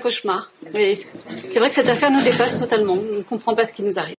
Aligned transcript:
cauchemar. 0.00 0.52
c'est 0.72 1.58
vrai 1.58 1.68
que 1.68 1.74
cette 1.74 1.88
affaire 1.88 2.10
nous 2.10 2.22
dépasse 2.22 2.58
totalement. 2.58 2.94
On 2.94 3.18
ne 3.18 3.22
comprend 3.22 3.54
pas 3.54 3.64
ce 3.64 3.72
qui 3.72 3.82
nous 3.82 3.98
arrive. 3.98 4.16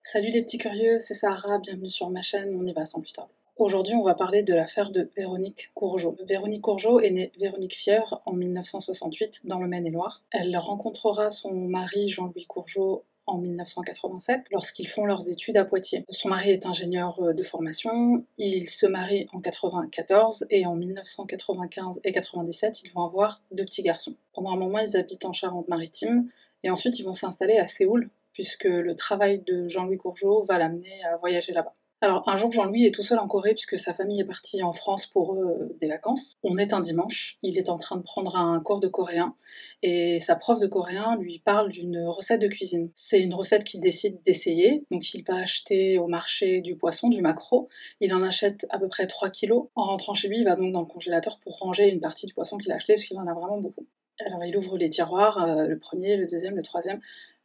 Salut 0.00 0.30
les 0.30 0.42
petits 0.42 0.58
curieux, 0.58 0.98
c'est 0.98 1.14
Sarah, 1.14 1.58
bienvenue 1.58 1.88
sur 1.88 2.10
ma 2.10 2.22
chaîne, 2.22 2.56
on 2.58 2.66
y 2.66 2.72
va 2.72 2.84
sans 2.84 3.00
plus 3.00 3.12
tarder. 3.12 3.34
Aujourd'hui, 3.60 3.94
on 3.94 4.02
va 4.02 4.14
parler 4.14 4.42
de 4.42 4.54
l'affaire 4.54 4.90
de 4.90 5.10
Véronique 5.14 5.70
Courgeot. 5.74 6.16
Véronique 6.26 6.62
Courgeot 6.62 7.00
est 7.00 7.10
née 7.10 7.30
Véronique 7.38 7.76
Fièvre 7.76 8.22
en 8.24 8.32
1968 8.32 9.42
dans 9.44 9.58
le 9.58 9.68
Maine-et-Loire. 9.68 10.22
Elle 10.30 10.56
rencontrera 10.56 11.30
son 11.30 11.52
mari 11.52 12.08
Jean-Louis 12.08 12.46
Courgeot 12.46 13.04
en 13.30 13.38
1987 13.38 14.46
lorsqu'ils 14.52 14.88
font 14.88 15.04
leurs 15.04 15.28
études 15.28 15.56
à 15.56 15.64
Poitiers. 15.64 16.04
Son 16.08 16.28
mari 16.28 16.50
est 16.50 16.66
ingénieur 16.66 17.18
euh, 17.20 17.32
de 17.32 17.42
formation, 17.42 18.24
ils 18.38 18.68
se 18.68 18.86
marient 18.86 19.26
en 19.32 19.38
1994 19.38 20.46
et 20.50 20.66
en 20.66 20.74
1995 20.74 22.00
et 22.04 22.12
97 22.12 22.82
ils 22.82 22.92
vont 22.92 23.04
avoir 23.04 23.40
deux 23.52 23.64
petits 23.64 23.82
garçons. 23.82 24.14
Pendant 24.32 24.52
un 24.52 24.56
moment 24.56 24.78
ils 24.78 24.96
habitent 24.96 25.24
en 25.24 25.32
Charente-Maritime 25.32 26.28
et 26.62 26.70
ensuite 26.70 26.98
ils 26.98 27.04
vont 27.04 27.14
s'installer 27.14 27.56
à 27.58 27.66
Séoul 27.66 28.10
puisque 28.32 28.64
le 28.64 28.94
travail 28.94 29.42
de 29.46 29.68
Jean-Louis 29.68 29.98
Courgeot 29.98 30.42
va 30.42 30.58
l'amener 30.58 31.02
à 31.04 31.16
voyager 31.16 31.52
là-bas. 31.52 31.74
Alors 32.02 32.26
un 32.26 32.36
jour 32.38 32.50
Jean-Louis 32.50 32.86
est 32.86 32.94
tout 32.94 33.02
seul 33.02 33.18
en 33.18 33.26
Corée 33.26 33.52
puisque 33.52 33.78
sa 33.78 33.92
famille 33.92 34.20
est 34.20 34.24
partie 34.24 34.62
en 34.62 34.72
France 34.72 35.06
pour 35.06 35.34
euh, 35.34 35.76
des 35.82 35.86
vacances. 35.86 36.38
On 36.42 36.56
est 36.56 36.72
un 36.72 36.80
dimanche, 36.80 37.36
il 37.42 37.58
est 37.58 37.68
en 37.68 37.76
train 37.76 37.98
de 37.98 38.02
prendre 38.02 38.36
un 38.36 38.58
cours 38.60 38.80
de 38.80 38.88
coréen 38.88 39.34
et 39.82 40.18
sa 40.18 40.34
prof 40.34 40.58
de 40.60 40.66
coréen 40.66 41.18
lui 41.20 41.40
parle 41.40 41.68
d'une 41.68 42.06
recette 42.06 42.40
de 42.40 42.48
cuisine. 42.48 42.90
C'est 42.94 43.20
une 43.20 43.34
recette 43.34 43.64
qu'il 43.64 43.80
décide 43.80 44.22
d'essayer, 44.22 44.82
donc 44.90 45.12
il 45.12 45.22
va 45.24 45.36
acheter 45.36 45.98
au 45.98 46.06
marché 46.06 46.62
du 46.62 46.74
poisson, 46.74 47.10
du 47.10 47.20
maquereau, 47.20 47.68
il 48.00 48.14
en 48.14 48.22
achète 48.22 48.66
à 48.70 48.78
peu 48.78 48.88
près 48.88 49.06
3 49.06 49.28
kilos. 49.28 49.66
En 49.74 49.82
rentrant 49.82 50.14
chez 50.14 50.28
lui, 50.28 50.38
il 50.38 50.44
va 50.44 50.56
donc 50.56 50.72
dans 50.72 50.80
le 50.80 50.86
congélateur 50.86 51.38
pour 51.38 51.58
ranger 51.58 51.90
une 51.90 52.00
partie 52.00 52.24
du 52.24 52.32
poisson 52.32 52.56
qu'il 52.56 52.72
a 52.72 52.76
acheté 52.76 52.94
parce 52.94 53.04
qu'il 53.04 53.18
en 53.18 53.26
a 53.26 53.34
vraiment 53.34 53.58
beaucoup. 53.58 53.86
Alors 54.26 54.44
il 54.44 54.56
ouvre 54.56 54.76
les 54.76 54.88
tiroirs, 54.88 55.42
euh, 55.42 55.66
le 55.66 55.78
premier, 55.78 56.16
le 56.16 56.26
deuxième, 56.26 56.56
le 56.56 56.62
troisième, 56.62 57.00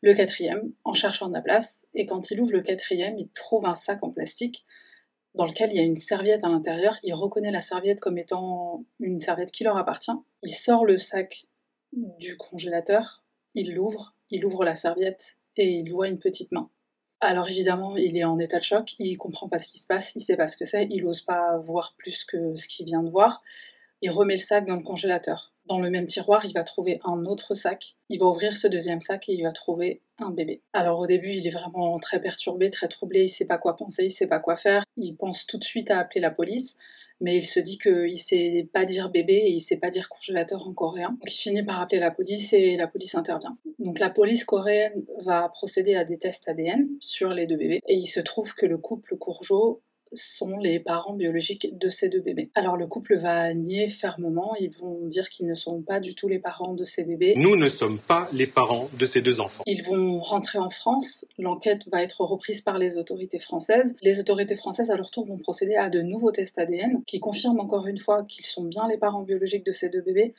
le 0.06 0.14
quatrième, 0.14 0.72
en 0.84 0.94
cherchant 0.94 1.30
de 1.30 1.34
la 1.34 1.42
place, 1.42 1.88
et 1.96 2.06
quand 2.06 2.30
il 2.30 2.40
ouvre 2.40 2.52
le 2.52 2.62
quatrième, 2.62 3.18
il 3.18 3.28
trouve 3.32 3.66
un 3.66 3.74
sac 3.74 4.04
en 4.04 4.12
plastique 4.12 4.64
dans 5.34 5.48
lequel 5.48 5.72
il 5.72 5.78
y 5.78 5.80
a 5.80 5.84
une 5.84 5.96
serviette 5.96 6.44
à 6.44 6.48
l'intérieur. 6.48 6.96
Il 7.02 7.16
reconnaît 7.16 7.52
la 7.52 7.62
serviette 7.62 8.00
comme 8.00 8.20
étant 8.20 8.86
une 9.00 9.20
serviette 9.20 9.52
qui 9.52 9.64
leur 9.64 9.78
appartient. 9.78 10.12
Il 10.44 10.52
sort 10.52 10.86
le 10.86 11.00
sac 11.00 11.48
du 11.92 12.38
congélateur, 12.38 13.24
il 13.56 13.74
l'ouvre, 13.74 14.16
il 14.30 14.46
ouvre 14.46 14.64
la 14.64 14.76
serviette 14.76 15.38
et 15.58 15.72
il 15.72 15.92
voit 15.92 16.08
une 16.08 16.20
petite 16.20 16.52
main. 16.52 16.70
Alors 17.20 17.50
évidemment, 17.50 17.98
il 17.98 18.16
est 18.16 18.26
en 18.26 18.38
état 18.38 18.60
de 18.60 18.64
choc, 18.64 18.94
il 19.00 19.18
comprend 19.18 19.50
pas 19.50 19.58
ce 19.58 19.68
qui 19.68 19.80
se 19.80 19.88
passe, 19.88 20.14
il 20.16 20.20
sait 20.20 20.38
pas 20.38 20.48
ce 20.48 20.56
que 20.56 20.66
c'est, 20.66 20.88
il 20.92 21.04
ose 21.08 21.24
pas 21.24 21.58
voir 21.58 21.96
plus 21.98 22.26
que 22.26 22.56
ce 22.56 22.68
qu'il 22.68 22.86
vient 22.86 23.02
de 23.02 23.10
voir. 23.10 23.42
Il 24.02 24.12
remet 24.12 24.36
le 24.36 24.42
sac 24.42 24.68
dans 24.68 24.76
le 24.76 24.84
congélateur. 24.84 25.55
Dans 25.68 25.80
le 25.80 25.90
même 25.90 26.06
tiroir, 26.06 26.46
il 26.46 26.54
va 26.54 26.64
trouver 26.64 27.00
un 27.04 27.26
autre 27.26 27.56
sac. 27.56 27.96
Il 28.10 28.20
va 28.20 28.28
ouvrir 28.28 28.56
ce 28.56 28.68
deuxième 28.68 29.02
sac 29.02 29.28
et 29.30 29.34
il 29.34 29.44
va 29.44 29.52
trouver 29.52 30.02
un 30.20 30.30
bébé. 30.30 30.62
Alors 30.74 31.00
au 31.00 31.08
début, 31.08 31.32
il 31.32 31.48
est 31.48 31.52
vraiment 31.52 31.98
très 31.98 32.22
perturbé, 32.22 32.70
très 32.70 32.88
troublé, 32.88 33.24
il 33.24 33.30
sait 33.30 33.46
pas 33.46 33.58
quoi 33.58 33.76
penser, 33.76 34.06
il 34.06 34.12
sait 34.12 34.28
pas 34.28 34.40
quoi 34.40 34.56
faire. 34.56 34.84
Il 34.96 35.16
pense 35.16 35.46
tout 35.48 35.58
de 35.58 35.64
suite 35.64 35.90
à 35.90 35.98
appeler 35.98 36.22
la 36.22 36.30
police, 36.30 36.78
mais 37.20 37.38
il 37.38 37.46
se 37.46 37.60
dit 37.60 37.78
qu'il 37.78 38.18
sait 38.18 38.70
pas 38.74 38.86
dire 38.86 39.10
bébé 39.10 39.34
et 39.34 39.52
il 39.52 39.60
sait 39.60 39.78
pas 39.78 39.90
dire 39.90 40.10
congélateur 40.10 40.68
en 40.68 40.74
coréen. 40.74 41.10
Donc 41.10 41.32
il 41.32 41.38
finit 41.38 41.64
par 41.64 41.82
appeler 41.82 42.00
la 42.00 42.12
police 42.12 42.54
et 42.54 42.78
la 42.78 42.88
police 42.88 43.16
intervient. 43.16 43.58
Donc 43.80 44.00
la 44.00 44.10
police 44.10 44.46
coréenne 44.46 45.06
va 45.22 45.50
procéder 45.50 45.96
à 45.96 46.04
des 46.04 46.18
tests 46.18 46.48
ADN 46.48 46.88
sur 47.00 47.34
les 47.34 47.48
deux 47.48 47.58
bébés 47.58 47.82
et 47.88 47.96
il 47.96 48.08
se 48.08 48.20
trouve 48.20 48.54
que 48.54 48.66
le 48.66 48.78
couple 48.78 49.18
Courgeot 49.18 49.82
sont 50.14 50.58
les 50.58 50.80
parents 50.80 51.14
biologiques 51.14 51.78
de 51.78 51.90
ces 51.90 52.10
deux 52.10 52.22
bébés. 52.22 52.50
Alors 52.56 52.78
le 52.78 52.88
couple 52.88 53.18
va 53.18 53.54
nier 53.54 53.90
fermement, 53.90 54.56
ils 54.60 54.72
vont 54.72 55.06
dire 55.06 55.30
qu'ils 55.30 55.48
ne 55.48 55.56
sont 55.56 55.82
pas 55.82 56.00
du 56.00 56.16
tout 56.16 56.28
les 56.28 56.40
parents 56.40 56.74
de 56.74 56.86
ces 56.86 57.04
bébés. 57.04 57.34
Nous 57.38 57.56
ne 57.56 57.70
sommes 57.70 58.00
pas 58.00 58.28
les 58.34 58.48
parents 58.48 58.90
de 58.98 59.06
ces 59.06 59.22
deux 59.22 59.42
enfants. 59.42 59.64
Ils 59.66 59.84
vont 59.84 60.20
rentrer 60.20 60.60
en 60.60 60.70
France, 60.70 61.26
l'enquête 61.38 61.90
va 61.92 62.04
être 62.04 62.22
reprise 62.22 62.62
par 62.62 62.78
les 62.78 62.98
autorités 62.98 63.40
françaises. 63.40 63.96
Les 64.02 64.20
autorités 64.20 64.56
françaises 64.56 64.92
à 64.92 64.98
leur 64.98 65.12
tour 65.12 65.26
vont 65.26 65.38
procéder 65.38 65.76
à 65.76 65.90
de 65.90 66.02
nouveaux 66.02 66.32
tests 66.32 66.60
ADN 66.60 67.04
qui 67.06 67.20
confirment 67.20 67.60
encore 67.60 67.88
une 67.88 67.98
fois 67.98 68.24
qu'ils 68.24 68.46
sont 68.46 68.64
bien 68.64 68.88
les 68.88 68.98
parents 68.98 69.24
biologiques 69.24 69.66
de 69.66 69.72
ces 69.72 69.90
deux 69.90 70.02
bébés. 70.02 70.34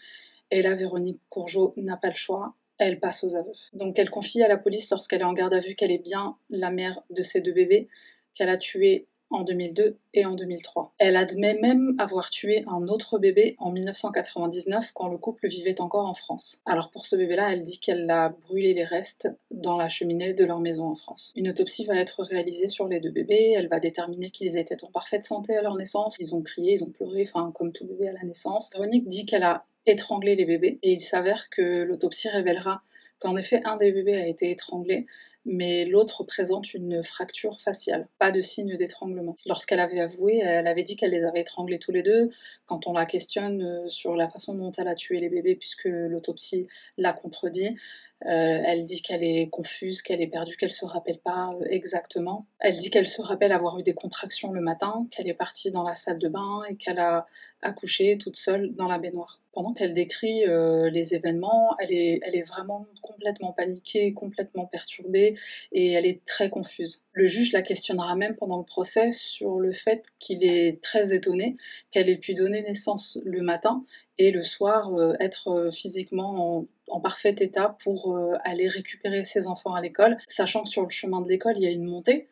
Et 0.50 0.62
là, 0.62 0.74
Véronique 0.74 1.20
Courgeot 1.28 1.74
n'a 1.76 1.96
pas 1.96 2.08
le 2.08 2.14
choix, 2.14 2.54
elle 2.78 3.00
passe 3.00 3.24
aux 3.24 3.34
aveux. 3.34 3.52
Donc 3.72 3.98
elle 3.98 4.10
confie 4.10 4.42
à 4.42 4.48
la 4.48 4.56
police 4.56 4.90
lorsqu'elle 4.90 5.22
est 5.22 5.24
en 5.24 5.32
garde 5.32 5.54
à 5.54 5.60
vue 5.60 5.74
qu'elle 5.74 5.90
est 5.90 6.02
bien 6.02 6.36
la 6.50 6.70
mère 6.70 7.00
de 7.10 7.22
ces 7.22 7.40
deux 7.40 7.52
bébés, 7.52 7.88
qu'elle 8.34 8.48
a 8.48 8.56
tué 8.56 9.06
en 9.30 9.42
2002 9.42 9.98
et 10.14 10.24
en 10.24 10.34
2003. 10.34 10.94
Elle 10.98 11.16
admet 11.16 11.54
même 11.54 11.94
avoir 11.98 12.30
tué 12.30 12.64
un 12.68 12.88
autre 12.88 13.18
bébé 13.18 13.56
en 13.58 13.70
1999 13.70 14.92
quand 14.92 15.08
le 15.08 15.18
couple 15.18 15.48
vivait 15.48 15.80
encore 15.80 16.06
en 16.06 16.14
France. 16.14 16.60
Alors 16.64 16.90
pour 16.90 17.06
ce 17.06 17.16
bébé-là, 17.16 17.52
elle 17.52 17.62
dit 17.62 17.80
qu'elle 17.80 18.08
a 18.10 18.28
brûlé 18.28 18.74
les 18.74 18.84
restes 18.84 19.28
dans 19.50 19.76
la 19.76 19.88
cheminée 19.88 20.34
de 20.34 20.44
leur 20.44 20.60
maison 20.60 20.86
en 20.86 20.94
France. 20.94 21.32
Une 21.36 21.48
autopsie 21.48 21.84
va 21.84 21.96
être 21.96 22.22
réalisée 22.22 22.68
sur 22.68 22.86
les 22.86 23.00
deux 23.00 23.10
bébés, 23.10 23.54
elle 23.56 23.68
va 23.68 23.80
déterminer 23.80 24.30
qu'ils 24.30 24.56
étaient 24.56 24.84
en 24.84 24.90
parfaite 24.90 25.24
santé 25.24 25.56
à 25.56 25.62
leur 25.62 25.74
naissance, 25.74 26.16
ils 26.18 26.34
ont 26.34 26.42
crié, 26.42 26.74
ils 26.74 26.84
ont 26.84 26.90
pleuré, 26.90 27.22
enfin 27.26 27.50
comme 27.52 27.72
tout 27.72 27.86
bébé 27.86 28.08
à 28.08 28.12
la 28.12 28.22
naissance. 28.22 28.70
Véronique 28.72 29.08
dit 29.08 29.26
qu'elle 29.26 29.42
a 29.42 29.64
étranglé 29.86 30.36
les 30.36 30.44
bébés 30.44 30.78
et 30.82 30.92
il 30.92 31.00
s'avère 31.00 31.48
que 31.48 31.82
l'autopsie 31.82 32.28
révélera 32.28 32.82
qu'en 33.18 33.36
effet 33.36 33.60
un 33.64 33.76
des 33.76 33.92
bébés 33.92 34.16
a 34.16 34.26
été 34.26 34.50
étranglé, 34.50 35.06
mais 35.46 35.84
l'autre 35.84 36.24
présente 36.24 36.74
une 36.74 37.02
fracture 37.02 37.60
faciale, 37.60 38.08
pas 38.18 38.32
de 38.32 38.40
signe 38.40 38.76
d'étranglement. 38.76 39.36
Lorsqu'elle 39.46 39.80
avait 39.80 40.00
avoué, 40.00 40.38
elle 40.38 40.66
avait 40.66 40.82
dit 40.82 40.96
qu'elle 40.96 41.12
les 41.12 41.24
avait 41.24 41.40
étranglés 41.40 41.78
tous 41.78 41.92
les 41.92 42.02
deux. 42.02 42.30
Quand 42.66 42.86
on 42.86 42.92
la 42.92 43.06
questionne 43.06 43.62
euh, 43.62 43.88
sur 43.88 44.16
la 44.16 44.28
façon 44.28 44.54
dont 44.54 44.72
elle 44.72 44.88
a 44.88 44.94
tué 44.94 45.20
les 45.20 45.28
bébés, 45.28 45.54
puisque 45.54 45.84
l'autopsie 45.84 46.66
l'a 46.98 47.12
contredit, 47.12 47.76
euh, 48.24 48.62
elle 48.66 48.84
dit 48.84 49.02
qu'elle 49.02 49.22
est 49.22 49.48
confuse, 49.48 50.02
qu'elle 50.02 50.20
est 50.20 50.26
perdue, 50.26 50.56
qu'elle 50.56 50.72
se 50.72 50.84
rappelle 50.84 51.18
pas 51.18 51.54
euh, 51.60 51.66
exactement. 51.70 52.46
Elle 52.58 52.76
dit 52.76 52.90
qu'elle 52.90 53.06
se 53.06 53.22
rappelle 53.22 53.52
avoir 53.52 53.78
eu 53.78 53.82
des 53.82 53.94
contractions 53.94 54.52
le 54.52 54.60
matin, 54.60 55.06
qu'elle 55.10 55.28
est 55.28 55.34
partie 55.34 55.70
dans 55.70 55.84
la 55.84 55.94
salle 55.94 56.18
de 56.18 56.28
bain 56.28 56.62
et 56.68 56.76
qu'elle 56.76 56.98
a 56.98 57.26
accouché 57.62 58.18
toute 58.18 58.36
seule 58.36 58.74
dans 58.74 58.88
la 58.88 58.98
baignoire. 58.98 59.40
Pendant 59.56 59.72
qu'elle 59.72 59.94
décrit 59.94 60.46
euh, 60.46 60.90
les 60.90 61.14
événements, 61.14 61.74
elle 61.80 61.92
est, 61.92 62.46
vraiment 62.46 62.86
complètement 63.00 63.52
paniquée, 63.52 64.12
complètement 64.12 64.66
perturbée 64.66 65.34
et 65.72 65.92
elle 65.92 66.04
est 66.04 66.22
très 66.26 66.50
confuse. 66.50 67.02
Le 67.12 67.26
juge 67.26 67.52
la 67.52 67.62
questionnera 67.62 68.14
même 68.16 68.36
pendant 68.36 68.58
le 68.58 68.64
procès 68.64 69.10
sur 69.10 69.58
le 69.58 69.72
fait 69.72 70.04
qu'il 70.18 70.44
est 70.44 70.82
très 70.82 71.14
étonné 71.14 71.56
qu'elle 71.90 72.10
ait 72.10 72.18
pu 72.18 72.34
donner 72.34 72.60
naissance 72.60 73.18
le 73.24 73.40
matin 73.40 73.84
et 74.18 74.30
le 74.30 74.42
soir 74.42 74.92
être 75.20 75.70
physiquement 75.72 76.66
en 76.88 77.00
parfait 77.00 77.34
état 77.38 77.76
pour 77.82 78.16
euh, 78.16 78.34
aller 78.44 78.68
récupérer 78.68 79.24
ses 79.24 79.46
enfants 79.46 79.74
à 79.74 79.80
l'école, 79.80 80.18
sachant 80.26 80.62
que 80.62 80.68
sur 80.68 80.82
le 80.82 80.88
chemin 80.88 81.20
de 81.20 81.28
l'école, 81.28 81.54
il 81.56 81.62
y 81.62 81.66
a 81.66 81.70
une 81.70 81.84
montée 81.84 82.28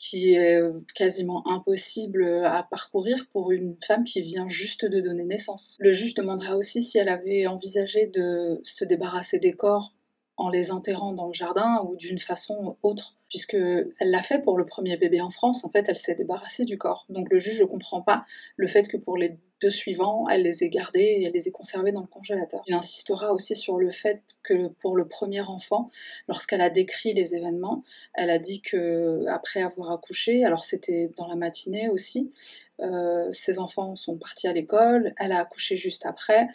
qui 0.00 0.32
est 0.32 0.58
quasiment 0.94 1.46
impossible 1.46 2.42
à 2.46 2.62
parcourir 2.62 3.26
pour 3.32 3.52
une 3.52 3.76
femme 3.86 4.04
qui 4.04 4.22
vient 4.22 4.48
juste 4.48 4.86
de 4.86 4.98
donner 4.98 5.24
naissance. 5.24 5.76
Le 5.78 5.92
juge 5.92 6.14
demandera 6.14 6.56
aussi 6.56 6.80
si 6.80 6.96
elle 6.96 7.10
avait 7.10 7.46
envisagé 7.46 8.06
de 8.06 8.62
se 8.64 8.86
débarrasser 8.86 9.38
des 9.38 9.52
corps 9.52 9.92
en 10.38 10.48
les 10.48 10.72
enterrant 10.72 11.12
dans 11.12 11.26
le 11.26 11.34
jardin 11.34 11.84
ou 11.86 11.96
d'une 11.96 12.18
façon 12.18 12.78
autre, 12.82 13.14
puisque 13.30 13.54
elle 13.54 14.10
l'a 14.10 14.22
fait 14.22 14.40
pour 14.40 14.58
le 14.58 14.66
premier 14.66 14.96
bébé 14.96 15.20
en 15.20 15.30
France. 15.30 15.64
En 15.64 15.70
fait, 15.70 15.88
elle 15.88 15.96
s'est 15.96 16.16
débarrassée 16.16 16.64
du 16.64 16.76
corps. 16.76 17.06
Donc 17.08 17.30
le 17.30 17.38
juge 17.38 17.60
ne 17.60 17.64
comprend 17.64 18.02
pas 18.02 18.24
le 18.56 18.66
fait 18.66 18.88
que 18.88 18.96
pour 18.96 19.16
les 19.16 19.38
deux 19.62 19.70
suivants, 19.70 20.28
elle 20.28 20.42
les 20.42 20.64
ait 20.64 20.68
gardés 20.68 21.00
et 21.00 21.24
elle 21.24 21.32
les 21.32 21.46
ait 21.46 21.52
conservés 21.52 21.92
dans 21.92 22.00
le 22.00 22.06
congélateur. 22.06 22.62
Il 22.66 22.74
insistera 22.74 23.32
aussi 23.32 23.54
sur 23.54 23.78
le 23.78 23.90
fait 23.90 24.22
que 24.42 24.68
pour 24.68 24.96
le 24.96 25.06
premier 25.06 25.42
enfant, 25.42 25.90
lorsqu'elle 26.28 26.60
a 26.60 26.70
décrit 26.70 27.12
les 27.12 27.36
événements, 27.36 27.84
elle 28.14 28.30
a 28.30 28.38
dit 28.38 28.62
que 28.62 29.24
après 29.28 29.62
avoir 29.62 29.92
accouché, 29.92 30.44
alors 30.44 30.64
c'était 30.64 31.10
dans 31.16 31.28
la 31.28 31.36
matinée 31.36 31.88
aussi, 31.88 32.32
euh, 32.80 33.30
ses 33.30 33.58
enfants 33.58 33.94
sont 33.96 34.16
partis 34.16 34.48
à 34.48 34.52
l'école, 34.52 35.14
elle 35.18 35.32
a 35.32 35.40
accouché 35.40 35.76
juste 35.76 36.06
après, 36.06 36.48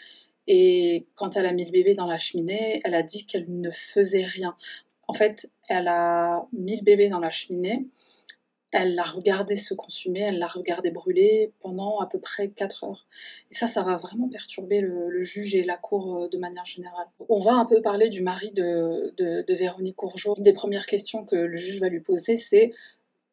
et 0.48 1.08
quand 1.16 1.38
elle 1.38 1.46
a 1.46 1.54
mis 1.54 1.66
le 1.66 1.72
bébé 1.72 1.96
dans 1.96 2.06
la 2.06 2.20
cheminée, 2.20 2.82
elle 2.84 2.94
a 2.94 3.02
dit 3.02 3.26
qu'elle 3.26 3.46
ne 3.48 3.72
faisait 3.72 4.26
rien. 4.26 4.56
En 5.08 5.14
fait, 5.14 5.50
elle 5.70 5.88
a 5.88 6.48
mis 6.54 6.78
le 6.78 6.84
bébé 6.84 7.10
dans 7.10 7.20
la 7.20 7.30
cheminée, 7.30 7.86
elle 8.72 8.96
l'a 8.96 9.04
regardé 9.04 9.56
se 9.56 9.74
consumer, 9.74 10.22
elle 10.22 10.38
l'a 10.38 10.48
regardé 10.48 10.92
brûler 10.92 11.54
pendant 11.62 12.00
à 12.00 12.08
peu 12.08 12.20
près 12.20 12.50
4 12.50 12.84
heures. 12.84 13.08
Et 13.50 13.56
ça, 13.56 13.68
ça 13.68 13.84
va 13.84 13.96
vraiment 13.96 14.28
perturber 14.28 14.82
le, 14.82 15.22
juge 15.22 15.56
et 15.56 15.64
la 15.64 15.78
cour 15.78 16.18
euh, 16.18 16.28
de 16.28 16.38
manière 16.38 16.66
générale. 16.66 17.08
On 17.30 17.40
va 17.40 17.54
un 17.54 17.66
peu 17.66 17.82
parler 17.82 18.10
du 18.10 18.22
mari 18.22 18.52
de, 18.52 19.54
Véronique 19.54 19.96
Courgeot. 19.96 20.36
Une 20.38 20.44
des 20.44 20.54
premières 20.54 20.86
questions 20.86 21.24
que 21.24 21.36
le 21.36 21.58
juge 21.58 21.80
va 21.80 21.88
lui 21.88 22.02
poser, 22.02 22.36
c'est 22.36 22.74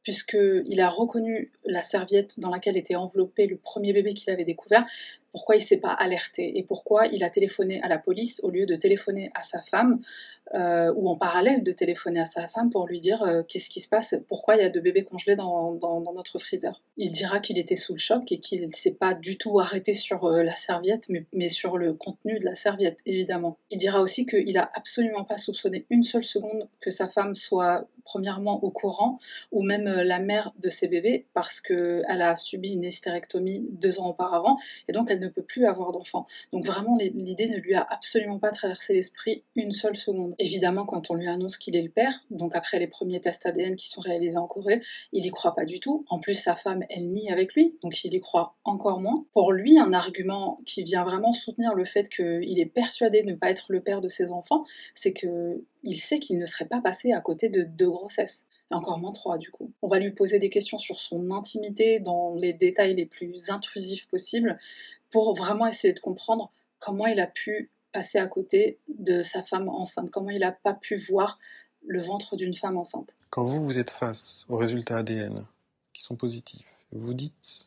puisqu'il 0.02 0.80
a 0.80 0.88
reconnu 0.88 1.52
la 1.64 1.82
serviette 1.82 2.40
dans 2.40 2.50
laquelle 2.50 2.76
était 2.76 2.96
enveloppé 2.96 3.46
le 3.46 3.56
premier 3.56 3.92
bébé 3.92 4.14
qu'il 4.14 4.32
avait 4.32 4.44
découvert, 4.44 4.84
pourquoi 5.30 5.56
il 5.56 5.60
s'est 5.60 5.78
pas 5.78 5.92
alerté 5.92 6.58
et 6.58 6.62
pourquoi 6.62 7.06
il 7.06 7.22
a 7.24 7.30
téléphoné 7.30 7.80
à 7.82 7.88
la 7.88 7.98
police 7.98 8.40
au 8.42 8.50
lieu 8.50 8.66
de 8.66 8.74
téléphoner 8.74 9.30
à 9.34 9.42
sa 9.42 9.62
femme? 9.62 10.00
Euh, 10.54 10.92
ou 10.96 11.08
en 11.08 11.16
parallèle 11.16 11.62
de 11.62 11.72
téléphoner 11.72 12.20
à 12.20 12.26
sa 12.26 12.46
femme 12.46 12.68
pour 12.68 12.86
lui 12.86 13.00
dire 13.00 13.22
euh, 13.22 13.42
qu'est-ce 13.42 13.70
qui 13.70 13.80
se 13.80 13.88
passe, 13.88 14.14
pourquoi 14.28 14.56
il 14.56 14.62
y 14.62 14.64
a 14.64 14.68
deux 14.68 14.80
bébés 14.80 15.04
congelés 15.04 15.36
dans, 15.36 15.78
notre 16.14 16.38
freezer. 16.38 16.82
Il 16.98 17.10
dira 17.10 17.40
qu'il 17.40 17.58
était 17.58 17.76
sous 17.76 17.94
le 17.94 17.98
choc 17.98 18.30
et 18.32 18.38
qu'il 18.38 18.66
ne 18.66 18.72
s'est 18.72 18.92
pas 18.92 19.14
du 19.14 19.38
tout 19.38 19.60
arrêté 19.60 19.94
sur 19.94 20.24
euh, 20.24 20.42
la 20.42 20.54
serviette, 20.54 21.08
mais, 21.08 21.24
mais, 21.32 21.48
sur 21.48 21.78
le 21.78 21.94
contenu 21.94 22.38
de 22.38 22.44
la 22.44 22.54
serviette, 22.54 22.98
évidemment. 23.06 23.56
Il 23.70 23.78
dira 23.78 24.00
aussi 24.00 24.26
qu'il 24.26 24.58
a 24.58 24.70
absolument 24.74 25.24
pas 25.24 25.38
soupçonné 25.38 25.86
une 25.88 26.02
seule 26.02 26.24
seconde 26.24 26.68
que 26.80 26.90
sa 26.90 27.08
femme 27.08 27.34
soit 27.34 27.86
premièrement 28.04 28.62
au 28.64 28.70
courant, 28.70 29.18
ou 29.52 29.62
même 29.62 29.84
la 29.84 30.18
mère 30.18 30.52
de 30.58 30.68
ses 30.68 30.88
bébés, 30.88 31.26
parce 31.34 31.60
qu'elle 31.60 32.04
a 32.22 32.36
subi 32.36 32.70
une 32.70 32.84
hystérectomie 32.84 33.66
deux 33.70 34.00
ans 34.00 34.08
auparavant, 34.08 34.58
et 34.88 34.92
donc 34.92 35.10
elle 35.10 35.20
ne 35.20 35.28
peut 35.28 35.42
plus 35.42 35.66
avoir 35.66 35.92
d'enfant. 35.92 36.26
Donc 36.52 36.64
vraiment, 36.64 36.98
l'idée 36.98 37.48
ne 37.48 37.56
lui 37.56 37.74
a 37.74 37.86
absolument 37.90 38.38
pas 38.38 38.50
traversé 38.50 38.92
l'esprit 38.92 39.44
une 39.56 39.72
seule 39.72 39.96
seconde. 39.96 40.34
Évidemment, 40.42 40.84
quand 40.84 41.08
on 41.08 41.14
lui 41.14 41.28
annonce 41.28 41.56
qu'il 41.56 41.76
est 41.76 41.82
le 41.82 41.88
père, 41.88 42.12
donc 42.32 42.56
après 42.56 42.80
les 42.80 42.88
premiers 42.88 43.20
tests 43.20 43.46
ADN 43.46 43.76
qui 43.76 43.88
sont 43.88 44.00
réalisés 44.00 44.38
en 44.38 44.48
Corée, 44.48 44.82
il 45.12 45.24
y 45.24 45.30
croit 45.30 45.54
pas 45.54 45.64
du 45.64 45.78
tout. 45.78 46.04
En 46.08 46.18
plus, 46.18 46.34
sa 46.34 46.56
femme, 46.56 46.82
elle 46.90 47.12
nie 47.12 47.30
avec 47.30 47.54
lui, 47.54 47.76
donc 47.80 48.02
il 48.02 48.12
y 48.12 48.18
croit 48.18 48.56
encore 48.64 49.00
moins. 49.00 49.24
Pour 49.34 49.52
lui, 49.52 49.78
un 49.78 49.92
argument 49.92 50.58
qui 50.66 50.82
vient 50.82 51.04
vraiment 51.04 51.32
soutenir 51.32 51.74
le 51.74 51.84
fait 51.84 52.08
qu'il 52.08 52.58
est 52.58 52.66
persuadé 52.66 53.22
de 53.22 53.30
ne 53.30 53.36
pas 53.36 53.50
être 53.50 53.66
le 53.68 53.82
père 53.82 54.00
de 54.00 54.08
ses 54.08 54.32
enfants, 54.32 54.64
c'est 54.94 55.12
que 55.12 55.62
il 55.84 56.00
sait 56.00 56.18
qu'il 56.18 56.38
ne 56.38 56.46
serait 56.46 56.66
pas 56.66 56.80
passé 56.80 57.12
à 57.12 57.20
côté 57.20 57.48
de 57.48 57.62
deux 57.62 57.90
grossesses 57.90 58.46
et 58.72 58.74
encore 58.74 58.98
moins 58.98 59.12
trois 59.12 59.38
du 59.38 59.52
coup. 59.52 59.70
On 59.80 59.86
va 59.86 60.00
lui 60.00 60.10
poser 60.10 60.40
des 60.40 60.50
questions 60.50 60.78
sur 60.78 60.98
son 60.98 61.30
intimité 61.30 62.00
dans 62.00 62.34
les 62.34 62.52
détails 62.52 62.96
les 62.96 63.06
plus 63.06 63.48
intrusifs 63.48 64.08
possibles 64.08 64.58
pour 65.10 65.34
vraiment 65.34 65.68
essayer 65.68 65.94
de 65.94 66.00
comprendre 66.00 66.50
comment 66.80 67.06
il 67.06 67.20
a 67.20 67.28
pu 67.28 67.70
passer 67.92 68.18
à 68.18 68.26
côté 68.26 68.78
de 68.88 69.22
sa 69.22 69.42
femme 69.42 69.68
enceinte, 69.68 70.10
comment 70.10 70.30
il 70.30 70.40
n'a 70.40 70.52
pas 70.52 70.74
pu 70.74 70.96
voir 70.96 71.38
le 71.86 72.00
ventre 72.00 72.36
d'une 72.36 72.54
femme 72.54 72.76
enceinte? 72.76 73.16
Quand 73.30 73.44
vous, 73.44 73.62
vous 73.64 73.78
êtes 73.78 73.90
face 73.90 74.46
aux 74.48 74.56
résultats 74.56 74.98
ADN 74.98 75.44
qui 75.92 76.02
sont 76.02 76.16
positifs, 76.16 76.66
vous 76.92 77.14
dites 77.14 77.66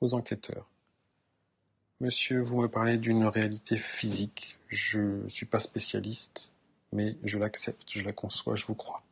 aux 0.00 0.14
enquêteurs, 0.14 0.68
Monsieur, 2.02 2.40
vous 2.40 2.60
me 2.60 2.66
parlez 2.66 2.98
d'une 2.98 3.24
réalité 3.26 3.76
physique, 3.76 4.58
je 4.66 5.22
ne 5.22 5.28
suis 5.28 5.46
pas 5.46 5.60
spécialiste, 5.60 6.50
mais 6.90 7.16
je 7.22 7.38
l'accepte, 7.38 7.88
je 7.92 8.02
la 8.02 8.12
conçois, 8.12 8.56
je 8.56 8.66
vous 8.66 8.74
crois. 8.74 9.04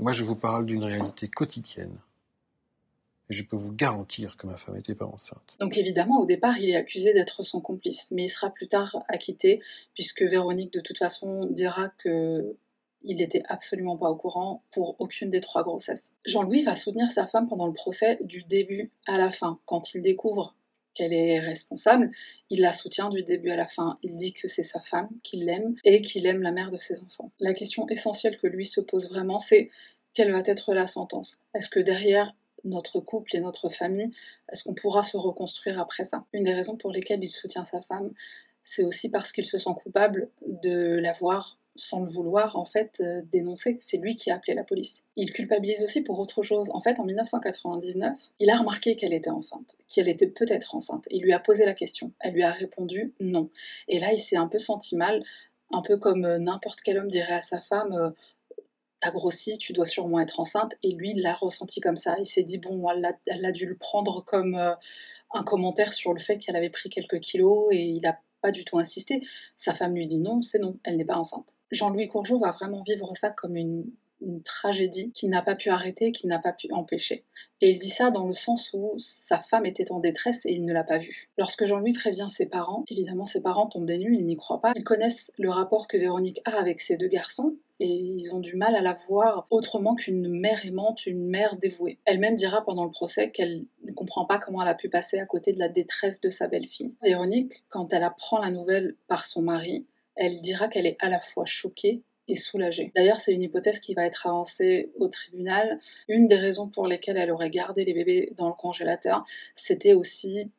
Moi, 0.00 0.10
je 0.10 0.24
vous 0.24 0.34
parle 0.34 0.66
d'une 0.66 0.82
réalité 0.82 1.28
quotidienne, 1.28 1.96
je 3.34 3.42
peux 3.42 3.56
vous 3.56 3.72
garantir 3.72 4.36
que 4.36 4.46
ma 4.46 4.56
femme 4.56 4.76
n'était 4.76 4.94
pas 4.94 5.06
enceinte. 5.06 5.56
Donc 5.60 5.78
évidemment, 5.78 6.20
au 6.20 6.26
départ, 6.26 6.58
il 6.58 6.70
est 6.70 6.76
accusé 6.76 7.12
d'être 7.12 7.42
son 7.42 7.60
complice, 7.60 8.10
mais 8.10 8.24
il 8.24 8.28
sera 8.28 8.50
plus 8.50 8.68
tard 8.68 8.96
acquitté, 9.08 9.60
puisque 9.94 10.22
Véronique, 10.22 10.72
de 10.72 10.80
toute 10.80 10.98
façon, 10.98 11.46
dira 11.46 11.90
que 11.98 12.56
il 13.02 13.16
n'était 13.16 13.42
absolument 13.48 13.96
pas 13.96 14.10
au 14.10 14.16
courant 14.16 14.62
pour 14.70 14.96
aucune 14.98 15.30
des 15.30 15.40
trois 15.40 15.62
grossesses. 15.62 16.12
Jean-Louis 16.26 16.62
va 16.62 16.74
soutenir 16.74 17.10
sa 17.10 17.26
femme 17.26 17.48
pendant 17.48 17.66
le 17.66 17.72
procès 17.72 18.18
du 18.22 18.42
début 18.42 18.90
à 19.06 19.16
la 19.16 19.30
fin. 19.30 19.58
Quand 19.64 19.94
il 19.94 20.02
découvre 20.02 20.54
qu'elle 20.92 21.12
est 21.12 21.40
responsable, 21.40 22.10
il 22.50 22.60
la 22.60 22.72
soutient 22.72 23.08
du 23.08 23.22
début 23.22 23.50
à 23.50 23.56
la 23.56 23.66
fin. 23.66 23.96
Il 24.02 24.18
dit 24.18 24.32
que 24.32 24.48
c'est 24.48 24.62
sa 24.62 24.80
femme, 24.80 25.08
qu'il 25.22 25.46
l'aime 25.46 25.76
et 25.84 26.02
qu'il 26.02 26.26
aime 26.26 26.42
la 26.42 26.52
mère 26.52 26.70
de 26.70 26.76
ses 26.76 27.00
enfants. 27.00 27.30
La 27.40 27.54
question 27.54 27.88
essentielle 27.88 28.38
que 28.38 28.46
lui 28.46 28.66
se 28.66 28.80
pose 28.80 29.08
vraiment, 29.08 29.40
c'est 29.40 29.70
quelle 30.12 30.32
va 30.32 30.42
être 30.44 30.74
la 30.74 30.86
sentence? 30.86 31.38
Est-ce 31.54 31.68
que 31.68 31.80
derrière 31.80 32.34
notre 32.64 33.00
couple 33.00 33.36
et 33.36 33.40
notre 33.40 33.68
famille, 33.68 34.10
est-ce 34.50 34.64
qu'on 34.64 34.74
pourra 34.74 35.02
se 35.02 35.16
reconstruire 35.16 35.80
après 35.80 36.04
ça? 36.04 36.24
Une 36.32 36.44
des 36.44 36.54
raisons 36.54 36.76
pour 36.76 36.90
lesquelles 36.90 37.22
il 37.22 37.30
soutient 37.30 37.64
sa 37.64 37.80
femme, 37.80 38.12
c'est 38.62 38.84
aussi 38.84 39.08
parce 39.08 39.32
qu'il 39.32 39.46
se 39.46 39.58
sent 39.58 39.70
coupable 39.82 40.30
de 40.46 40.98
l'avoir 40.98 41.58
sans 41.76 42.00
le 42.00 42.06
vouloir, 42.06 42.56
en 42.56 42.64
fait, 42.64 43.00
euh, 43.00 43.22
dénoncer. 43.32 43.76
C'est 43.78 43.96
lui 43.96 44.16
qui 44.16 44.30
a 44.30 44.34
appelé 44.34 44.54
la 44.54 44.64
police. 44.64 45.04
Il 45.16 45.32
culpabilise 45.32 45.82
aussi 45.82 46.02
pour 46.02 46.18
autre 46.18 46.42
chose. 46.42 46.70
En 46.74 46.80
fait, 46.80 46.98
en 47.00 47.04
1999, 47.04 48.18
il 48.38 48.50
a 48.50 48.56
remarqué 48.56 48.96
qu'elle 48.96 49.14
était 49.14 49.30
enceinte, 49.30 49.76
qu'elle 49.88 50.08
était 50.08 50.26
peut-être 50.26 50.74
enceinte. 50.74 51.06
Il 51.10 51.22
lui 51.22 51.32
a 51.32 51.38
posé 51.38 51.64
la 51.64 51.74
question. 51.74 52.12
Elle 52.20 52.34
lui 52.34 52.42
a 52.42 52.50
répondu 52.50 53.14
non. 53.20 53.50
Et 53.88 53.98
là, 53.98 54.12
il 54.12 54.18
s'est 54.18 54.36
un 54.36 54.48
peu 54.48 54.58
senti 54.58 54.96
mal, 54.96 55.22
un 55.72 55.82
peu 55.82 55.96
comme 55.96 56.24
euh, 56.24 56.38
n'importe 56.38 56.80
quel 56.82 56.98
homme 56.98 57.08
dirait 57.08 57.34
à 57.34 57.40
sa 57.40 57.60
femme 57.60 57.92
euh, 57.92 58.10
T'as 59.00 59.10
grossi, 59.10 59.58
tu 59.58 59.72
dois 59.72 59.86
sûrement 59.86 60.20
être 60.20 60.40
enceinte. 60.40 60.74
Et 60.82 60.92
lui, 60.92 61.12
il 61.12 61.22
l'a 61.22 61.34
ressenti 61.34 61.80
comme 61.80 61.96
ça. 61.96 62.16
Il 62.18 62.26
s'est 62.26 62.42
dit 62.42 62.58
Bon, 62.58 62.86
elle 63.26 63.44
a, 63.44 63.52
dû 63.52 63.66
le 63.66 63.76
prendre 63.76 64.24
comme 64.24 64.54
un 64.54 65.42
commentaire 65.44 65.92
sur 65.92 66.12
le 66.12 66.18
fait 66.18 66.38
qu'elle 66.38 66.56
avait 66.56 66.70
pris 66.70 66.90
quelques 66.90 67.20
kilos 67.20 67.68
et 67.72 67.82
il 67.82 68.06
a 68.06 68.18
pas 68.40 68.50
du 68.50 68.64
tout 68.64 68.78
insisté. 68.78 69.26
Sa 69.56 69.74
femme 69.74 69.94
lui 69.94 70.06
dit 70.06 70.20
non, 70.20 70.42
c'est 70.42 70.58
non, 70.58 70.78
elle 70.84 70.96
n'est 70.96 71.04
pas 71.04 71.16
enceinte. 71.16 71.56
Jean-Louis 71.70 72.08
Courgeot 72.08 72.38
va 72.38 72.50
vraiment 72.50 72.82
vivre 72.82 73.14
ça 73.14 73.30
comme 73.30 73.56
une, 73.56 73.84
tragédie 74.44 75.12
qui 75.12 75.28
n'a 75.28 75.42
pas 75.42 75.54
pu 75.54 75.70
arrêter, 75.70 76.12
qui 76.12 76.26
n'a 76.26 76.38
pas 76.38 76.52
pu 76.52 76.68
empêcher. 76.72 77.24
Et 77.60 77.70
il 77.70 77.78
dit 77.78 77.90
ça 77.90 78.10
dans 78.10 78.26
le 78.26 78.32
sens 78.32 78.70
où 78.72 78.94
sa 78.98 79.38
femme 79.38 79.66
était 79.66 79.92
en 79.92 80.00
détresse 80.00 80.46
et 80.46 80.52
il 80.52 80.64
ne 80.64 80.72
l'a 80.72 80.84
pas 80.84 80.98
vue. 80.98 81.30
Lorsque 81.36 81.66
Jean-Louis 81.66 81.92
prévient 81.92 82.28
ses 82.30 82.46
parents, 82.46 82.84
évidemment 82.88 83.26
ses 83.26 83.42
parents 83.42 83.66
tombent 83.66 83.86
des 83.86 83.96
ils 84.00 84.24
n'y 84.24 84.36
croient 84.36 84.60
pas. 84.60 84.72
Ils 84.76 84.84
connaissent 84.84 85.30
le 85.38 85.50
rapport 85.50 85.86
que 85.86 85.96
Véronique 85.96 86.40
a 86.44 86.58
avec 86.58 86.80
ses 86.80 86.96
deux 86.96 87.08
garçons 87.08 87.56
et 87.80 87.86
ils 87.86 88.34
ont 88.34 88.40
du 88.40 88.56
mal 88.56 88.76
à 88.76 88.82
la 88.82 88.92
voir 88.92 89.46
autrement 89.50 89.94
qu'une 89.94 90.28
mère 90.28 90.64
aimante, 90.64 91.06
une 91.06 91.26
mère 91.26 91.56
dévouée. 91.56 91.98
Elle-même 92.04 92.34
dira 92.34 92.62
pendant 92.64 92.84
le 92.84 92.90
procès 92.90 93.30
qu'elle 93.30 93.66
ne 93.84 93.92
comprend 93.92 94.26
pas 94.26 94.38
comment 94.38 94.62
elle 94.62 94.68
a 94.68 94.74
pu 94.74 94.88
passer 94.88 95.18
à 95.18 95.26
côté 95.26 95.52
de 95.52 95.58
la 95.58 95.68
détresse 95.68 96.20
de 96.20 96.28
sa 96.28 96.46
belle-fille. 96.46 96.94
Véronique, 97.02 97.64
quand 97.68 97.92
elle 97.92 98.02
apprend 98.02 98.38
la 98.38 98.50
nouvelle 98.50 98.96
par 99.08 99.24
son 99.24 99.42
mari, 99.42 99.86
elle 100.14 100.40
dira 100.40 100.68
qu'elle 100.68 100.86
est 100.86 100.98
à 101.00 101.08
la 101.08 101.20
fois 101.20 101.46
choquée 101.46 102.02
D'ailleurs, 102.94 103.20
c'est 103.20 103.32
une 103.32 103.42
hypothèse 103.42 103.78
qui 103.78 103.94
va 103.94 104.04
être 104.04 104.26
avancée 104.26 104.90
au 104.98 105.08
tribunal. 105.08 105.78
Une 106.08 106.28
des 106.28 106.36
raisons 106.36 106.68
pour 106.68 106.86
lesquelles 106.86 107.16
elle 107.16 107.30
aurait 107.30 107.50
gardé 107.50 107.84
les 107.84 107.94
bébés 107.94 108.32
dans 108.36 108.48
le 108.48 108.54
congélateur, 108.54 109.24
c'était 109.54 109.94
aussi 109.94 110.50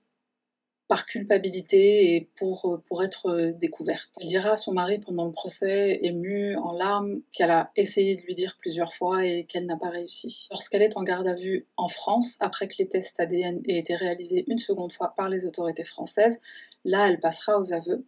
par 0.92 1.06
culpabilité 1.06 2.16
et 2.16 2.30
pour, 2.36 2.66
euh, 2.66 2.84
pour 2.90 3.02
être 3.02 3.28
euh, 3.28 3.54
découverte. 3.54 4.10
Elle 4.20 4.28
dira 4.28 4.52
à 4.52 4.56
son 4.58 4.74
mari 4.74 5.00
pendant 5.00 5.26
le 5.26 5.32
procès, 5.32 6.00
émue, 6.04 6.58
en 6.58 6.74
larmes, 6.74 7.22
qu'elle 7.32 7.50
a 7.50 7.72
essayé 7.78 8.18
de 8.18 8.22
lui 8.24 8.34
dire 8.34 8.58
plusieurs 8.60 8.94
fois 8.94 9.26
et 9.26 9.46
qu'elle 9.46 9.66
n'a 9.66 9.78
pas 9.78 9.88
réussi. 9.88 10.50
Lorsqu'elle 10.52 10.82
est 10.82 10.98
en 10.98 11.04
garde 11.04 11.30
à 11.30 11.34
vue 11.34 11.66
en 11.78 11.88
France, 11.88 12.36
après 12.42 12.68
que 12.68 12.74
les 12.78 12.90
tests 12.90 13.22
ADN 13.22 13.62
aient 13.70 13.78
été 13.78 13.96
réalisés 13.96 14.44
une 14.50 14.58
seconde 14.58 14.92
fois 14.92 15.14
par 15.16 15.30
les 15.30 15.46
autorités 15.46 15.86
françaises, 15.86 16.42
là 16.84 17.08
elle 17.08 17.22
passera 17.22 17.58
aux 17.58 17.72
aveux 17.72 18.04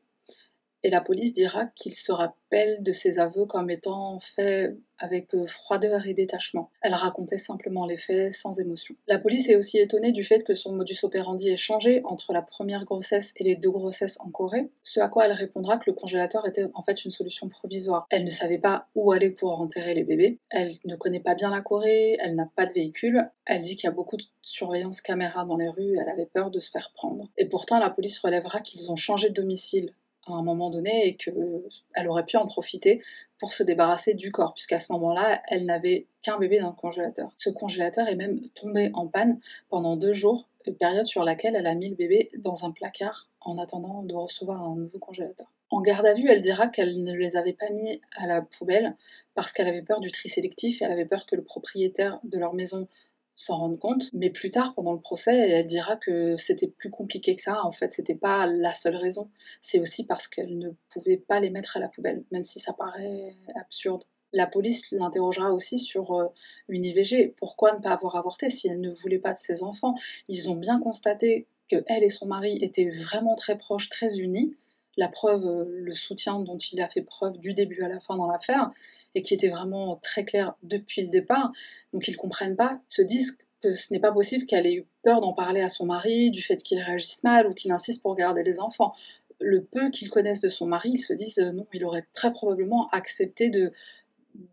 et 0.83 0.89
la 0.89 1.01
police 1.01 1.33
dira 1.33 1.67
qu'il 1.75 1.95
se 1.95 2.11
rappelle 2.11 2.83
de 2.83 2.91
ses 2.91 3.19
aveux 3.19 3.45
comme 3.45 3.69
étant 3.69 4.19
faits 4.19 4.77
avec 4.99 5.33
euh, 5.33 5.45
froideur 5.45 6.05
et 6.07 6.13
détachement. 6.13 6.69
Elle 6.81 6.93
racontait 6.93 7.37
simplement 7.37 7.85
les 7.85 7.97
faits 7.97 8.31
sans 8.31 8.59
émotion. 8.59 8.95
La 9.07 9.17
police 9.17 9.49
est 9.49 9.55
aussi 9.55 9.77
étonnée 9.79 10.11
du 10.11 10.23
fait 10.23 10.43
que 10.45 10.53
son 10.53 10.73
modus 10.73 10.99
operandi 11.03 11.49
ait 11.49 11.57
changé 11.57 12.01
entre 12.05 12.31
la 12.31 12.41
première 12.41 12.85
grossesse 12.85 13.33
et 13.37 13.43
les 13.43 13.55
deux 13.55 13.71
grossesses 13.71 14.17
en 14.21 14.29
Corée, 14.29 14.69
ce 14.81 14.99
à 14.99 15.09
quoi 15.09 15.25
elle 15.25 15.33
répondra 15.33 15.77
que 15.77 15.89
le 15.89 15.93
congélateur 15.93 16.47
était 16.47 16.67
en 16.73 16.81
fait 16.83 17.03
une 17.03 17.11
solution 17.11 17.49
provisoire. 17.49 18.07
Elle 18.11 18.23
ne 18.23 18.29
savait 18.29 18.59
pas 18.59 18.87
où 18.95 19.11
aller 19.11 19.31
pour 19.31 19.59
enterrer 19.59 19.93
les 19.93 20.03
bébés, 20.03 20.39
elle 20.49 20.73
ne 20.85 20.95
connaît 20.95 21.19
pas 21.19 21.35
bien 21.35 21.49
la 21.49 21.61
Corée, 21.61 22.17
elle 22.21 22.35
n'a 22.35 22.49
pas 22.55 22.65
de 22.65 22.73
véhicule, 22.73 23.29
elle 23.45 23.61
dit 23.61 23.75
qu'il 23.75 23.85
y 23.85 23.91
a 23.91 23.95
beaucoup 23.95 24.17
de 24.17 24.23
surveillance 24.41 25.01
caméra 25.01 25.43
dans 25.43 25.57
les 25.57 25.69
rues, 25.69 25.97
elle 25.99 26.09
avait 26.09 26.27
peur 26.27 26.49
de 26.49 26.59
se 26.59 26.71
faire 26.71 26.91
prendre. 26.93 27.29
Et 27.37 27.45
pourtant 27.45 27.79
la 27.79 27.89
police 27.89 28.19
relèvera 28.19 28.61
qu'ils 28.61 28.91
ont 28.91 28.95
changé 28.95 29.29
de 29.29 29.33
domicile 29.33 29.93
à 30.27 30.33
un 30.33 30.43
moment 30.43 30.69
donné 30.69 31.07
et 31.07 31.15
qu'elle 31.15 32.07
aurait 32.07 32.25
pu 32.25 32.37
en 32.37 32.45
profiter 32.45 33.01
pour 33.37 33.53
se 33.53 33.63
débarrasser 33.63 34.13
du 34.13 34.31
corps, 34.31 34.53
puisqu'à 34.53 34.79
ce 34.79 34.91
moment-là, 34.93 35.41
elle 35.49 35.65
n'avait 35.65 36.07
qu'un 36.21 36.37
bébé 36.37 36.59
dans 36.59 36.69
le 36.69 36.75
congélateur. 36.75 37.33
Ce 37.35 37.49
congélateur 37.49 38.07
est 38.07 38.15
même 38.15 38.39
tombé 38.55 38.89
en 38.93 39.07
panne 39.07 39.39
pendant 39.69 39.97
deux 39.97 40.13
jours, 40.13 40.47
période 40.71 41.05
sur 41.05 41.23
laquelle 41.23 41.55
elle 41.55 41.67
a 41.67 41.75
mis 41.75 41.89
le 41.89 41.95
bébé 41.95 42.29
dans 42.37 42.65
un 42.65 42.71
placard 42.71 43.27
en 43.41 43.57
attendant 43.57 44.03
de 44.03 44.15
recevoir 44.15 44.63
un 44.63 44.75
nouveau 44.75 44.99
congélateur. 44.99 45.47
En 45.69 45.81
garde 45.81 46.05
à 46.05 46.13
vue, 46.13 46.29
elle 46.29 46.41
dira 46.41 46.67
qu'elle 46.67 47.03
ne 47.03 47.13
les 47.13 47.35
avait 47.35 47.53
pas 47.53 47.69
mis 47.69 47.99
à 48.15 48.27
la 48.27 48.41
poubelle 48.41 48.95
parce 49.33 49.51
qu'elle 49.51 49.67
avait 49.67 49.81
peur 49.81 49.99
du 49.99 50.11
tri 50.11 50.29
sélectif 50.29 50.81
et 50.81 50.85
elle 50.85 50.91
avait 50.91 51.05
peur 51.05 51.25
que 51.25 51.35
le 51.35 51.43
propriétaire 51.43 52.19
de 52.23 52.37
leur 52.37 52.53
maison 52.53 52.87
s'en 53.35 53.57
rendre 53.57 53.77
compte. 53.77 54.11
Mais 54.13 54.29
plus 54.29 54.51
tard, 54.51 54.73
pendant 54.75 54.93
le 54.93 54.99
procès, 54.99 55.35
elle 55.49 55.65
dira 55.65 55.95
que 55.97 56.35
c'était 56.35 56.67
plus 56.67 56.89
compliqué 56.89 57.35
que 57.35 57.41
ça. 57.41 57.63
En 57.63 57.71
fait, 57.71 57.91
c'était 57.91 58.15
pas 58.15 58.45
la 58.45 58.73
seule 58.73 58.95
raison. 58.95 59.29
C'est 59.61 59.79
aussi 59.79 60.05
parce 60.05 60.27
qu'elle 60.27 60.57
ne 60.57 60.69
pouvait 60.89 61.17
pas 61.17 61.39
les 61.39 61.49
mettre 61.49 61.77
à 61.77 61.79
la 61.79 61.87
poubelle, 61.87 62.23
même 62.31 62.45
si 62.45 62.59
ça 62.59 62.73
paraît 62.73 63.35
absurde. 63.55 64.03
La 64.33 64.47
police 64.47 64.91
l'interrogera 64.91 65.53
aussi 65.53 65.77
sur 65.77 66.13
euh, 66.13 66.25
une 66.67 66.85
IVG. 66.85 67.35
Pourquoi 67.37 67.73
ne 67.73 67.79
pas 67.79 67.91
avoir 67.91 68.15
avorté 68.15 68.49
si 68.49 68.67
elle 68.67 68.81
ne 68.81 68.89
voulait 68.89 69.19
pas 69.19 69.33
de 69.33 69.37
ses 69.37 69.61
enfants? 69.61 69.93
Ils 70.27 70.49
ont 70.49 70.55
bien 70.55 70.79
constaté 70.79 71.47
que 71.69 71.83
elle 71.87 72.03
et 72.03 72.09
son 72.09 72.25
mari 72.25 72.57
étaient 72.61 72.89
vraiment 72.89 73.35
très 73.35 73.57
proches, 73.57 73.89
très 73.89 74.17
unis. 74.17 74.55
La 74.97 75.07
preuve, 75.07 75.45
euh, 75.45 75.65
le 75.69 75.93
soutien 75.93 76.39
dont 76.39 76.57
il 76.57 76.81
a 76.81 76.89
fait 76.89 77.01
preuve 77.01 77.37
du 77.37 77.53
début 77.53 77.83
à 77.83 77.87
la 77.87 77.99
fin 77.99 78.17
dans 78.17 78.27
l'affaire 78.27 78.71
et 79.15 79.21
qui 79.21 79.33
était 79.33 79.49
vraiment 79.49 79.99
très 80.01 80.25
clair 80.25 80.53
depuis 80.63 81.03
le 81.03 81.09
départ. 81.09 81.51
Donc 81.93 82.07
ils 82.07 82.17
comprennent 82.17 82.55
pas, 82.55 82.79
se 82.89 83.01
disent 83.01 83.37
que 83.61 83.73
ce 83.73 83.93
n'est 83.93 83.99
pas 83.99 84.11
possible 84.11 84.45
qu'elle 84.45 84.67
ait 84.67 84.75
eu 84.75 84.85
peur 85.03 85.21
d'en 85.21 85.33
parler 85.33 85.61
à 85.61 85.69
son 85.69 85.85
mari, 85.85 86.31
du 86.31 86.41
fait 86.41 86.57
qu'il 86.57 86.79
réagisse 86.79 87.23
mal 87.23 87.47
ou 87.47 87.53
qu'il 87.53 87.71
insiste 87.71 88.01
pour 88.01 88.15
garder 88.15 88.43
les 88.43 88.59
enfants. 88.59 88.93
le 89.39 89.63
peu 89.63 89.89
qu'ils 89.89 90.09
connaissent 90.09 90.41
de 90.41 90.49
son 90.49 90.65
mari, 90.65 90.91
ils 90.93 91.01
se 91.01 91.13
disent 91.13 91.39
euh, 91.39 91.51
non, 91.51 91.67
il 91.73 91.83
aurait 91.85 92.05
très 92.13 92.31
probablement 92.31 92.89
accepté 92.91 93.49
de 93.49 93.71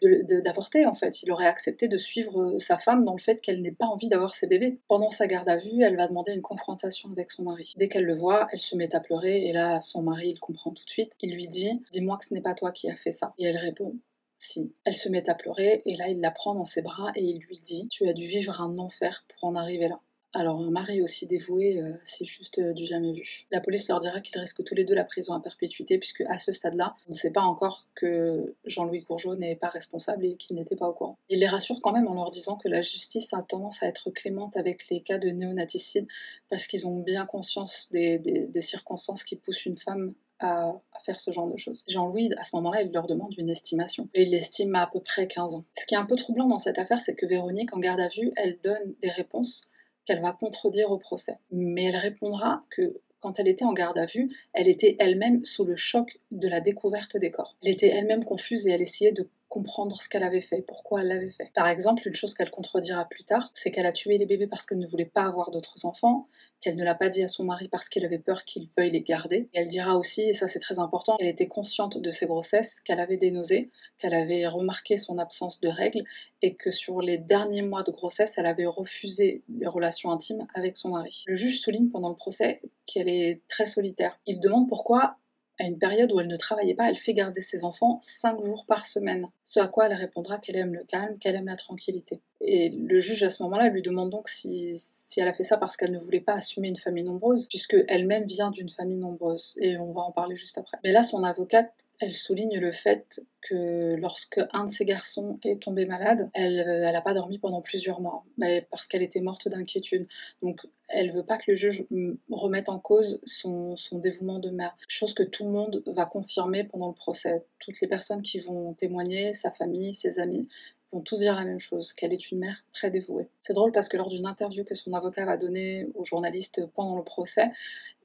d'avorter 0.03 0.87
en 0.87 0.95
fait. 0.95 1.23
Il 1.23 1.33
aurait 1.33 1.47
accepté 1.47 1.89
de 1.89 1.97
suivre 1.97 2.43
euh, 2.43 2.59
sa 2.59 2.79
femme 2.79 3.05
dans 3.05 3.15
le 3.15 3.21
fait 3.21 3.41
qu'elle 3.41 3.61
n'ait 3.61 3.73
pas 3.73 3.87
envie 3.87 4.09
d'avoir 4.09 4.35
ses 4.35 4.47
bébés. 4.47 4.79
Pendant 4.89 5.11
sa 5.11 5.27
garde 5.27 5.49
à 5.49 5.57
vue, 5.57 5.83
elle 5.83 5.97
va 5.97 6.09
demander 6.09 6.33
une 6.33 6.43
confrontation 6.43 7.11
avec 7.11 7.31
son 7.31 7.45
mari. 7.45 7.73
Dès 7.77 7.89
qu'elle 7.89 8.05
le 8.05 8.15
voit, 8.15 8.49
elle 8.53 8.59
se 8.59 8.77
met 8.77 8.95
à 8.95 9.01
pleurer 9.01 9.47
et 9.47 9.53
là, 9.53 9.81
son 9.81 10.03
mari, 10.03 10.31
il 10.31 10.39
comprend 10.39 10.71
tout 10.71 10.85
de 10.85 10.91
suite. 10.91 11.15
Il 11.23 11.35
lui 11.35 11.47
dit 11.47 11.83
Dis-moi 11.93 12.19
que 12.19 12.25
ce 12.25 12.35
n'est 12.35 12.41
pas 12.41 12.55
toi 12.55 12.73
qui 12.73 12.91
as 12.91 12.97
fait 12.97 13.13
ça. 13.13 13.35
Et 13.39 13.45
elle 13.45 13.59
répond 13.59 13.97
si. 14.37 14.73
Elle 14.85 14.95
se 14.95 15.09
met 15.09 15.29
à 15.29 15.35
pleurer 15.35 15.83
et 15.85 15.97
là, 15.97 16.09
il 16.09 16.21
la 16.21 16.31
prend 16.31 16.55
dans 16.55 16.65
ses 16.65 16.83
bras 16.83 17.13
et 17.15 17.23
il 17.23 17.39
lui 17.41 17.61
dit 17.63 17.89
Tu 17.91 18.09
as 18.09 18.13
dû 18.13 18.27
vivre 18.27 18.61
un 18.61 18.79
enfer 18.79 19.25
pour 19.29 19.49
en 19.49 19.55
arriver 19.55 19.89
là. 19.89 20.01
Alors 20.33 20.61
un 20.61 20.71
mari 20.71 21.03
aussi 21.03 21.27
dévoué, 21.27 21.81
euh, 21.81 21.93
c'est 22.05 22.25
juste 22.25 22.61
euh, 22.61 22.73
du 22.73 22.87
jamais 22.87 23.13
vu. 23.13 23.47
La 23.51 23.61
police 23.61 23.89
leur 23.89 23.99
dira 23.99 24.21
qu'ils 24.21 24.39
risquent 24.39 24.63
tous 24.63 24.77
les 24.77 24.85
deux 24.85 24.95
la 24.95 25.05
prison 25.05 25.35
à 25.35 25.41
perpétuité, 25.41 25.99
puisque 25.99 26.21
à 26.23 26.39
ce 26.39 26.53
stade-là, 26.53 26.95
on 27.09 27.11
ne 27.11 27.17
sait 27.17 27.33
pas 27.33 27.43
encore 27.43 27.89
que 27.97 28.55
Jean-Louis 28.65 29.03
Courgeot 29.03 29.35
n'est 29.35 29.57
pas 29.57 29.69
responsable 29.69 30.25
et 30.25 30.37
qu'il 30.37 30.55
n'était 30.55 30.77
pas 30.77 30.89
au 30.89 30.93
courant. 30.93 31.19
Il 31.31 31.41
les 31.41 31.49
rassure 31.49 31.81
quand 31.83 31.93
même 31.93 32.07
en 32.07 32.15
leur 32.15 32.31
disant 32.31 32.57
que 32.57 32.69
la 32.69 32.81
justice 32.81 33.33
a 33.35 33.43
tendance 33.43 33.83
à 33.83 33.89
être 33.89 34.11
clémente 34.11 34.57
avec 34.57 34.89
les 34.89 35.01
cas 35.01 35.19
de 35.19 35.31
néonaticide, 35.31 36.07
parce 36.49 36.69
qu'ils 36.69 36.87
ont 36.87 37.01
bien 37.01 37.27
conscience 37.27 37.89
des, 37.91 38.21
circonstances 38.61 39.25
qui 39.25 39.35
poussent 39.35 39.67
une 39.67 39.79
femme 39.79 40.15
à, 40.39 40.73
faire 41.05 41.19
ce 41.19 41.33
genre 41.33 41.49
de 41.49 41.57
choses. 41.57 41.85
Jean-Louis, 41.89 42.31
à 42.37 42.45
ce 42.45 42.55
moment-là, 42.57 42.83
il 42.83 42.93
leur 42.93 43.07
demande 43.07 43.35
une 43.37 43.49
estimation. 43.49 44.09
Et 44.15 44.23
il 44.23 44.31
l'estime 44.31 44.75
à, 44.75 44.83
à 44.83 44.87
peu 44.87 45.01
près 45.01 45.27
15 45.27 45.55
ans. 45.55 45.65
Ce 45.77 45.87
qui 45.87 45.95
est 45.95 45.99
un 45.99 46.05
peu 46.05 46.15
troublant 46.15 46.47
dans 46.47 46.59
cette 46.59 46.79
affaire, 46.79 47.01
c'est 47.01 47.15
que 47.15 47.27
Véronique, 47.27 47.75
en 47.75 47.79
garde 47.79 48.01
à 48.01 48.09
vue, 48.09 48.31
elle 48.37 48.59
donne 48.63 48.95
des 49.01 49.11
réponses 49.11 49.70
qu'elle 50.11 50.23
va 50.23 50.33
contredire 50.33 50.91
au 50.91 50.99
procès. 50.99 51.39
Mais 51.53 51.85
elle 51.85 51.97
répondra 51.97 52.63
que 52.71 53.01
quand 53.21 53.39
elle 53.39 53.47
était 53.47 53.65
en 53.65 53.73
garde 53.73 53.97
à 53.97 54.07
vue, 54.07 54.29
elle 54.53 54.67
était 54.67 54.97
elle-même 54.99 55.45
sous 55.45 55.65
le 55.65 55.77
choc 55.77 56.19
de 56.33 56.49
la 56.49 56.61
découverte 56.61 57.17
des 57.17 57.31
corps. 57.31 57.57
Elle 57.63 57.71
était 57.71 57.89
elle-même 57.89 58.25
confuse 58.25 58.67
et 58.67 58.73
elle 58.73 58.83
essayait 58.83 59.13
de 59.13 59.29
comprendre 59.51 60.01
ce 60.01 60.09
qu'elle 60.09 60.23
avait 60.23 60.41
fait, 60.41 60.63
pourquoi 60.63 61.03
elle 61.03 61.09
l'avait 61.09 61.31
fait. 61.31 61.51
Par 61.55 61.69
exemple, 61.69 62.07
une 62.07 62.15
chose 62.15 62.35
qu'elle 62.35 62.51
contredira 62.51 63.05
plus 63.05 63.25
tard, 63.25 63.51
c'est 63.53 63.73
qu'elle 63.73 63.85
a 63.85 63.93
tué 63.93 64.17
les 64.17 64.25
bébés 64.25 64.47
parce 64.47 64.65
qu'elle 64.65 64.79
ne 64.79 64.87
voulait 64.87 65.05
pas 65.05 65.25
avoir 65.25 65.51
d'autres 65.51 65.85
enfants, 65.85 66.29
qu'elle 66.61 66.77
ne 66.77 66.85
l'a 66.85 66.95
pas 66.95 67.09
dit 67.09 67.25
à 67.25 67.29
son 67.29 67.45
mari 67.45 67.67
parce 67.69 67.89
qu'elle 67.89 68.05
avait 68.05 68.21
peur 68.21 68.45
qu'il 68.45 68.69
veuille 68.79 68.93
les 68.93 69.03
garder. 69.03 69.49
Et 69.53 69.61
elle 69.61 69.69
dira 69.69 69.97
aussi, 69.97 70.23
et 70.23 70.33
ça 70.33 70.47
c'est 70.47 70.61
très 70.61 70.79
important, 70.79 71.17
qu'elle 71.17 71.29
était 71.29 71.49
consciente 71.49 71.99
de 71.99 72.11
ses 72.11 72.27
grossesses, 72.27 72.79
qu'elle 72.81 73.01
avait 73.01 73.17
des 73.17 73.33
nausées, 73.33 73.71
qu'elle 73.99 74.15
avait 74.15 74.47
remarqué 74.47 74.97
son 74.97 75.19
absence 75.19 75.61
de 75.61 75.69
règles 75.69 76.05
et 76.43 76.55
que 76.55 76.71
sur 76.71 77.03
les 77.03 77.19
derniers 77.19 77.63
mois 77.63 77.83
de 77.83 77.91
grossesse, 77.91 78.39
elle 78.39 78.47
avait 78.47 78.67
refusé 78.67 79.43
les 79.49 79.67
relations 79.67 80.13
intimes 80.13 80.47
avec 80.55 80.77
son 80.77 80.91
mari. 80.91 81.25
Le 81.27 81.35
juge 81.35 81.61
souligne 81.61 81.89
pendant 81.89 82.09
le 82.09 82.17
procès 82.17 82.61
qu'elle 82.87 83.09
est 83.09 83.43
très 83.49 83.67
solitaire. 83.67 84.19
Il 84.27 84.39
demande 84.39 84.69
pourquoi 84.69 85.17
à 85.61 85.65
une 85.65 85.79
période 85.79 86.11
où 86.13 86.21
elle 86.21 86.27
ne 86.27 86.37
travaillait 86.37 86.75
pas, 86.75 86.89
elle 86.89 86.97
fait 86.97 87.13
garder 87.13 87.41
ses 87.41 87.65
enfants 87.65 87.99
cinq 88.01 88.43
jours 88.43 88.65
par 88.67 88.87
semaine. 88.87 89.27
Ce 89.43 89.61
à 89.61 89.69
quoi 89.69 89.87
elle 89.87 89.95
répondra 89.95 90.39
qu'elle 90.39 90.57
aime 90.57 90.75
le 90.75 90.85
calme, 90.85 91.19
qu'elle 91.19 91.37
aime 91.37 91.47
la 91.47 91.57
tranquillité. 91.57 92.21
Et 92.43 92.71
le 92.71 92.99
juge 93.01 93.23
à 93.23 93.29
ce 93.29 93.43
moment-là 93.43 93.69
lui 93.69 93.83
demande 93.83 94.09
donc 94.09 94.29
si, 94.29 94.73
si 94.77 95.21
elle 95.21 95.29
a 95.29 95.35
fait 95.35 95.43
ça 95.43 95.59
parce 95.59 95.77
qu'elle 95.77 95.93
ne 95.93 95.99
voulait 95.99 96.21
pas 96.21 96.33
assumer 96.33 96.69
une 96.69 96.77
famille 96.77 97.05
nombreuse, 97.05 97.47
puisque 97.49 97.77
elle-même 97.87 98.25
vient 98.25 98.51
d'une 98.51 98.71
famille 98.71 98.99
nombreuse, 98.99 99.57
et 99.61 99.77
on 99.77 99.93
va 99.93 100.03
en 100.03 100.13
parler 100.13 100.37
juste 100.37 100.57
après. 100.57 100.79
Mais 100.83 100.93
là, 100.93 101.03
son 101.03 101.23
avocate, 101.23 101.73
elle 102.01 102.15
souligne 102.15 102.59
le 102.59 102.71
fait 102.71 103.23
que 103.43 103.95
lorsque 103.97 104.41
un 104.53 104.65
de 104.65 104.71
ses 104.71 104.85
garçons 104.87 105.39
est 105.45 105.63
tombé 105.63 105.85
malade, 105.85 106.31
elle 106.33 106.81
n'a 106.81 107.01
pas 107.03 107.15
dormi 107.15 107.39
pendant 107.39 107.61
plusieurs 107.61 108.01
mois, 108.01 108.25
parce 108.71 108.87
qu'elle 108.87 109.03
était 109.03 109.21
morte 109.21 109.49
d'inquiétude. 109.49 110.07
Donc 110.43 110.67
elle 110.89 111.13
veut 111.13 111.25
pas 111.25 111.37
que 111.37 111.51
le 111.51 111.57
juge 111.57 111.85
remette 112.31 112.69
en 112.69 112.79
cause 112.79 113.21
son, 113.27 113.77
son, 113.77 113.99
dévouement 113.99 114.39
de 114.39 114.51
mère, 114.51 114.77
chose 114.89 115.15
que 115.15 115.23
tout 115.23 115.45
le 115.45 115.51
monde 115.51 115.83
va 115.87 116.05
confirmer 116.07 116.65
pendant 116.65 116.89
le 116.89 116.95
procès. 116.95 117.45
Toutes 117.59 117.81
les 117.81 117.89
personnes 117.89 118.23
qui 118.23 118.41
vont 118.41 118.75
témoigner, 118.75 119.33
sa 119.33 119.51
famille, 119.51 119.95
ses 119.95 120.19
amis, 120.19 120.49
vont 120.93 121.01
tous 121.01 121.19
dire 121.19 121.35
la 121.35 121.45
même 121.45 121.61
chose, 121.61 121.93
qu'elle 121.93 122.13
est 122.13 122.31
une 122.31 122.39
mère 122.39 122.65
très 122.73 122.91
dévouée. 122.91 123.29
C'est 123.39 123.53
drôle 123.53 123.73
parce 123.73 123.89
que 123.89 123.97
lors 123.97 124.09
d'une 124.09 124.27
interview 124.27 124.65
que 124.65 124.75
son 124.75 124.93
avocat 124.93 125.25
va 125.25 125.37
donner 125.37 125.87
aux 125.95 126.05
journalistes 126.05 126.67
pendant 126.75 126.97
le 126.97 127.05
procès, 127.05 127.51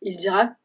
il 0.02 0.18
dira 0.18 0.56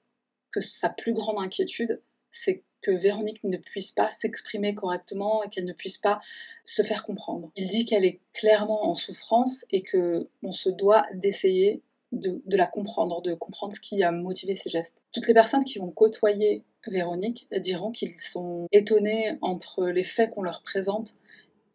que 0.50 0.60
sa 0.60 0.88
plus 0.88 1.12
grande 1.12 1.38
inquiétude, 1.38 2.02
c'est 2.30 2.62
que 2.82 2.90
Véronique 2.90 3.44
ne 3.44 3.56
puisse 3.56 3.92
pas 3.92 4.10
s'exprimer 4.10 4.74
correctement 4.74 5.42
et 5.42 5.48
qu'elle 5.50 5.64
ne 5.64 5.72
puisse 5.72 5.98
pas 5.98 6.20
se 6.64 6.82
faire 6.82 7.04
comprendre. 7.04 7.50
Il 7.56 7.68
dit 7.68 7.84
qu'elle 7.84 8.04
est 8.04 8.20
clairement 8.32 8.88
en 8.88 8.94
souffrance 8.94 9.66
et 9.70 9.82
que 9.82 10.28
on 10.42 10.52
se 10.52 10.70
doit 10.70 11.02
d'essayer 11.14 11.82
de, 12.12 12.40
la 12.56 12.66
comprendre, 12.66 13.22
de 13.22 13.34
comprendre 13.34 13.72
ce 13.72 13.80
qui 13.80 14.02
a 14.02 14.10
motivé 14.10 14.54
ses 14.54 14.68
gestes. 14.68 15.04
Toutes 15.12 15.28
les 15.28 15.34
personnes 15.34 15.64
qui 15.64 15.78
vont 15.78 15.90
côtoyer 15.90 16.64
Véronique 16.86 17.46
diront 17.58 17.92
qu'ils 17.92 18.18
sont 18.18 18.66
étonnés 18.72 19.36
entre 19.42 19.86
les 19.86 20.02
faits 20.02 20.30
qu'on 20.30 20.42
leur 20.42 20.62
présente 20.62 21.14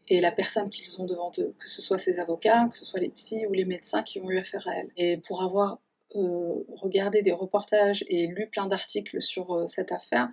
et 0.07 0.21
la 0.21 0.31
personne 0.31 0.69
qu'ils 0.69 1.01
ont 1.01 1.05
devant 1.05 1.31
eux, 1.39 1.53
que 1.57 1.69
ce 1.69 1.81
soit 1.81 1.97
ses 1.97 2.19
avocats, 2.19 2.67
que 2.69 2.77
ce 2.77 2.85
soit 2.85 2.99
les 2.99 3.09
psys 3.09 3.45
ou 3.47 3.53
les 3.53 3.65
médecins 3.65 4.03
qui 4.03 4.19
ont 4.19 4.29
eu 4.29 4.37
affaire 4.37 4.67
à 4.67 4.75
elle. 4.75 4.89
Et 4.97 5.17
pour 5.17 5.41
avoir 5.43 5.79
euh, 6.15 6.63
regardé 6.81 7.21
des 7.21 7.31
reportages 7.31 8.05
et 8.07 8.27
lu 8.27 8.47
plein 8.47 8.67
d'articles 8.67 9.21
sur 9.21 9.53
euh, 9.53 9.67
cette 9.67 9.91
affaire, 9.91 10.29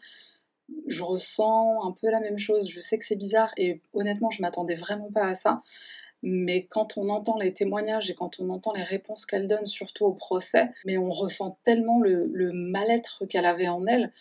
je 0.86 1.02
ressens 1.02 1.84
un 1.86 1.92
peu 1.92 2.10
la 2.10 2.20
même 2.20 2.38
chose. 2.38 2.68
Je 2.68 2.80
sais 2.80 2.98
que 2.98 3.04
c'est 3.04 3.16
bizarre 3.16 3.52
et 3.56 3.80
honnêtement, 3.92 4.30
je 4.30 4.42
m'attendais 4.42 4.74
vraiment 4.74 5.10
pas 5.10 5.26
à 5.26 5.34
ça. 5.34 5.62
Mais 6.22 6.66
quand 6.66 6.96
on 6.96 7.08
entend 7.08 7.36
les 7.36 7.52
témoignages 7.52 8.10
et 8.10 8.14
quand 8.14 8.38
on 8.38 8.50
entend 8.50 8.72
les 8.72 8.84
réponses 8.84 9.26
qu'elle 9.26 9.48
donne, 9.48 9.66
surtout 9.66 10.04
au 10.04 10.12
procès, 10.12 10.70
mais 10.84 10.96
on 10.96 11.08
ressent 11.08 11.58
tellement 11.64 11.98
le, 11.98 12.26
le 12.32 12.52
mal-être 12.52 13.26
qu'elle 13.26 13.46
avait 13.46 13.68
en 13.68 13.84
elle 13.86 14.12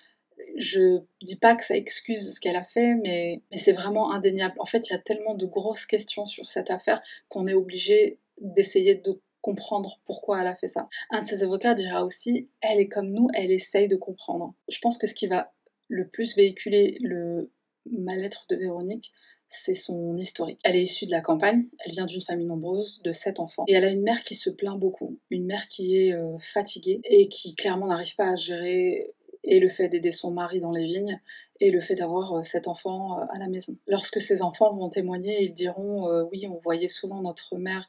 je 0.58 1.00
dis 1.22 1.36
pas 1.36 1.56
que 1.56 1.64
ça 1.64 1.76
excuse 1.76 2.36
ce 2.36 2.40
qu'elle 2.40 2.56
a 2.56 2.64
fait, 2.64 2.96
mais, 2.96 3.42
c'est 3.54 3.74
vraiment 3.74 4.12
indéniable. 4.12 4.56
En 4.60 4.66
fait, 4.66 4.90
il 4.90 4.94
y 4.94 4.96
a 4.96 5.00
tellement 5.00 5.36
de 5.36 5.46
grosses 5.46 5.86
questions 5.86 6.26
sur 6.26 6.48
cette 6.48 6.72
affaire 6.72 7.02
qu'on 7.30 7.48
est 7.48 7.54
obligé 7.54 8.20
d'essayer 8.40 8.96
de 8.96 9.20
comprendre 9.42 10.00
pourquoi 10.06 10.42
elle 10.42 10.48
a 10.48 10.56
fait 10.56 10.68
ça. 10.68 10.88
Un 11.10 11.22
de 11.22 11.26
ses 11.26 11.44
avocats 11.44 11.74
dira 11.74 12.06
aussi, 12.06 12.46
elle 12.62 12.80
est 12.80 12.88
comme 12.88 13.12
nous, 13.12 13.28
elle 13.34 13.52
essaye 13.52 13.88
de 13.88 13.96
comprendre. 13.96 14.54
Je 14.70 14.78
pense 14.80 14.98
que 14.98 15.08
ce 15.08 15.16
qui 15.16 15.28
va 15.28 15.52
le 15.88 16.08
plus 16.08 16.36
véhiculer 16.36 16.98
le 17.02 17.52
mal-être 17.86 18.46
de 18.50 18.56
Véronique, 18.56 19.12
c'est 19.48 19.74
son 19.74 20.16
historique. 20.16 20.60
Elle 20.64 20.78
est 20.78 20.84
issue 20.84 21.06
de 21.06 21.12
la 21.12 21.22
campagne, 21.22 21.66
elle 21.86 21.92
vient 21.92 22.06
d'une 22.06 22.22
famille 22.22 22.46
nombreuse 22.48 23.02
de 23.04 23.12
sept 23.12 23.40
enfants, 23.40 23.66
et 23.68 23.74
elle 23.74 23.84
a 23.84 23.90
une 23.90 24.02
mère 24.02 24.22
qui 24.22 24.34
se 24.34 24.50
plaint 24.50 24.80
beaucoup, 24.80 25.20
une 25.30 25.46
mère 25.46 25.68
qui 25.68 25.98
est 25.98 26.14
euh, 26.14 26.38
fatiguée 26.40 27.02
et 27.04 27.28
qui 27.28 27.56
clairement 27.56 27.88
n'arrive 27.88 28.16
pas 28.16 28.32
à 28.32 28.36
gérer 28.38 29.14
et 29.43 29.60
le 29.60 29.69
fait 29.69 29.89
d'aider 29.89 30.12
son 30.12 30.31
mari 30.31 30.60
dans 30.60 30.71
les 30.71 30.83
vignes, 30.83 31.19
et 31.62 31.71
le 31.71 31.79
fait 31.79 31.95
d'avoir 31.95 32.33
euh, 32.33 32.43
cet 32.43 32.67
enfant 32.67 33.19
euh, 33.19 33.25
à 33.29 33.38
la 33.38 33.48
maison. 33.48 33.77
Lorsque 33.88 34.19
ces 34.19 34.41
enfants 34.41 34.74
vont 34.75 34.89
témoigner, 34.89 35.43
ils 35.43 35.53
diront 35.53 36.10
euh, 36.10 36.24
oui, 36.31 36.48
on 36.48 36.57
voyait 36.57 36.88
souvent 36.88 37.21
notre 37.21 37.55
mère 37.57 37.88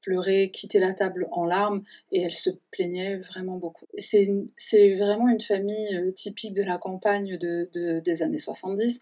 pleurer, 0.00 0.50
quitter 0.50 0.80
la 0.80 0.94
table 0.94 1.28
en 1.30 1.44
larmes, 1.44 1.82
et 2.10 2.22
elle 2.22 2.32
se 2.32 2.50
plaignait 2.72 3.18
vraiment 3.18 3.56
beaucoup. 3.56 3.86
C'est 3.96 4.94
vraiment 4.94 5.28
une 5.28 5.40
famille 5.40 6.12
typique 6.14 6.54
de 6.54 6.64
la 6.64 6.76
campagne 6.76 7.38
de, 7.38 8.00
des 8.00 8.22
années 8.22 8.38
70 8.38 9.00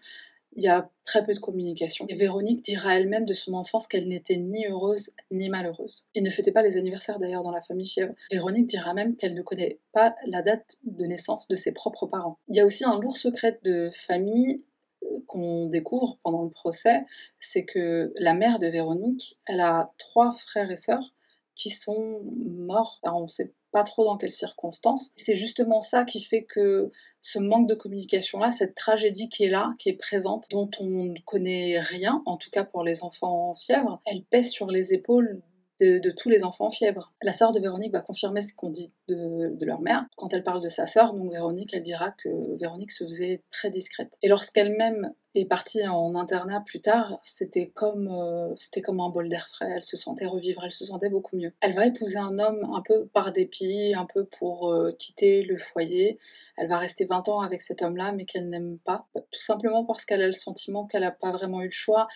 il 0.53 0.63
y 0.63 0.67
a 0.67 0.89
très 1.03 1.25
peu 1.25 1.33
de 1.33 1.39
communication. 1.39 2.05
Et 2.09 2.15
Véronique 2.15 2.63
dira 2.63 2.95
elle-même 2.95 3.25
de 3.25 3.33
son 3.33 3.53
enfance 3.53 3.87
qu'elle 3.87 4.07
n'était 4.07 4.37
ni 4.37 4.65
heureuse 4.67 5.11
ni 5.31 5.49
malheureuse. 5.49 6.05
Il 6.15 6.23
ne 6.23 6.29
fêtait 6.29 6.51
pas 6.51 6.61
les 6.61 6.77
anniversaires 6.77 7.19
d'ailleurs 7.19 7.43
dans 7.43 7.51
la 7.51 7.61
famille 7.61 7.87
Fièvre. 7.87 8.13
Véronique 8.31 8.67
dira 8.67 8.93
même 8.93 9.15
qu'elle 9.15 9.33
ne 9.33 9.41
connaît 9.41 9.79
pas 9.93 10.15
la 10.27 10.41
date 10.41 10.77
de 10.83 11.05
naissance 11.05 11.47
de 11.47 11.55
ses 11.55 11.71
propres 11.71 12.05
parents. 12.05 12.37
Il 12.47 12.55
y 12.55 12.59
a 12.59 12.65
aussi 12.65 12.83
un 12.85 12.99
lourd 12.99 13.17
secret 13.17 13.59
de 13.63 13.89
famille 13.91 14.63
euh, 15.03 15.19
qu'on 15.27 15.67
découvre 15.67 16.17
pendant 16.23 16.43
le 16.43 16.49
procès, 16.49 17.05
c'est 17.39 17.65
que 17.65 18.13
la 18.17 18.33
mère 18.33 18.59
de 18.59 18.67
Véronique, 18.67 19.37
elle 19.47 19.61
a 19.61 19.93
trois 19.97 20.31
frères 20.31 20.69
et 20.71 20.75
sœurs 20.75 21.13
qui 21.55 21.69
sont 21.69 22.21
morts. 22.23 22.99
on 23.03 23.23
ne 23.23 23.27
sait 23.27 23.53
pas 23.71 23.83
trop 23.83 24.03
dans 24.03 24.17
quelles 24.17 24.31
circonstances. 24.31 25.11
C'est 25.15 25.35
justement 25.35 25.81
ça 25.81 26.03
qui 26.05 26.21
fait 26.21 26.43
que 26.43 26.91
ce 27.21 27.39
manque 27.39 27.69
de 27.69 27.75
communication-là, 27.75 28.51
cette 28.51 28.75
tragédie 28.75 29.29
qui 29.29 29.43
est 29.43 29.49
là, 29.49 29.73
qui 29.79 29.89
est 29.89 29.93
présente, 29.93 30.47
dont 30.49 30.69
on 30.79 31.05
ne 31.05 31.19
connaît 31.23 31.79
rien, 31.79 32.23
en 32.25 32.35
tout 32.35 32.49
cas 32.49 32.63
pour 32.63 32.83
les 32.83 33.03
enfants 33.03 33.51
en 33.51 33.53
fièvre, 33.53 34.01
elle 34.05 34.23
pèse 34.23 34.49
sur 34.49 34.67
les 34.67 34.93
épaules 34.93 35.41
de, 35.79 36.11
tous 36.11 36.29
les 36.29 36.43
enfants 36.43 36.65
en 36.65 36.69
fièvre. 36.69 37.11
La 37.23 37.33
sœur 37.33 37.51
de 37.51 37.59
Véronique 37.59 37.91
va 37.91 38.01
confirmer 38.01 38.41
ce 38.41 38.53
qu'on 38.53 38.69
dit 38.69 38.93
de, 39.07 39.65
leur 39.65 39.81
mère. 39.81 40.05
Quand 40.15 40.33
elle 40.33 40.43
parle 40.43 40.61
de 40.61 40.67
sa 40.67 40.85
sœur, 40.85 41.13
donc 41.13 41.31
Véronique, 41.31 41.73
elle 41.73 41.81
dira 41.81 42.11
que 42.11 42.29
Véronique 42.59 42.91
se 42.91 43.03
faisait 43.03 43.41
très 43.49 43.69
discrète. 43.69 44.17
Et 44.21 44.27
lorsqu'elle-même 44.27 45.13
est 45.33 45.45
partie 45.45 45.87
en 45.87 46.15
internat 46.15 46.61
plus 46.65 46.81
tard, 46.81 47.17
c'était 47.23 47.67
comme, 47.67 48.09
euh, 48.09 48.53
c'était 48.57 48.81
comme 48.81 48.99
un 48.99 49.09
bol 49.09 49.29
d'air 49.29 49.47
frais. 49.47 49.69
Elle 49.77 49.83
se 49.83 49.95
sentait 49.95 50.25
revivre, 50.25 50.61
elle 50.65 50.71
se 50.71 50.85
sentait 50.85 51.09
beaucoup 51.09 51.37
mieux. 51.37 51.53
Elle 51.61 51.73
va 51.73 51.85
épouser 51.85 52.17
un 52.17 52.37
homme 52.37 52.69
un 52.73 52.81
peu 52.81 53.07
par 53.07 53.31
dépit, 53.31 53.93
un 53.95 54.05
peu 54.05 54.25
pour 54.25 54.71
euh, 54.71 54.89
quitter 54.91 55.43
le 55.43 55.57
foyer. 55.57 56.19
Elle 56.57 56.67
va 56.67 56.77
rester 56.77 57.05
20 57.05 57.29
ans 57.29 57.41
avec 57.41 57.61
cet 57.61 57.81
homme-là, 57.81 58.11
mais 58.11 58.25
qu'elle 58.25 58.49
n'aime 58.49 58.77
pas. 58.79 59.07
Tout 59.13 59.41
simplement 59.41 59.85
parce 59.85 60.03
qu'elle 60.05 60.21
a 60.21 60.27
le 60.27 60.33
sentiment 60.33 60.85
qu'elle 60.85 61.01
n'a 61.01 61.11
pas 61.11 61.31
vraiment 61.31 61.61
eu 61.61 61.65
le 61.65 61.71
choix 61.71 62.07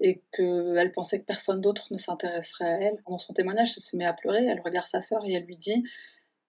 et 0.00 0.22
qu'elle 0.32 0.92
pensait 0.92 1.20
que 1.20 1.26
personne 1.26 1.60
d'autre 1.60 1.88
ne 1.90 1.98
s'intéresserait 1.98 2.64
à 2.64 2.80
elle. 2.80 3.02
Dans 3.06 3.18
son 3.18 3.34
témoignage, 3.34 3.74
elle 3.76 3.82
se 3.82 3.96
met 3.96 4.06
à 4.06 4.14
pleurer, 4.14 4.46
elle 4.46 4.60
regarde 4.64 4.86
sa 4.86 5.00
sœur 5.02 5.24
et 5.26 5.32
elle 5.34 5.44
lui 5.44 5.58
dit 5.58 5.84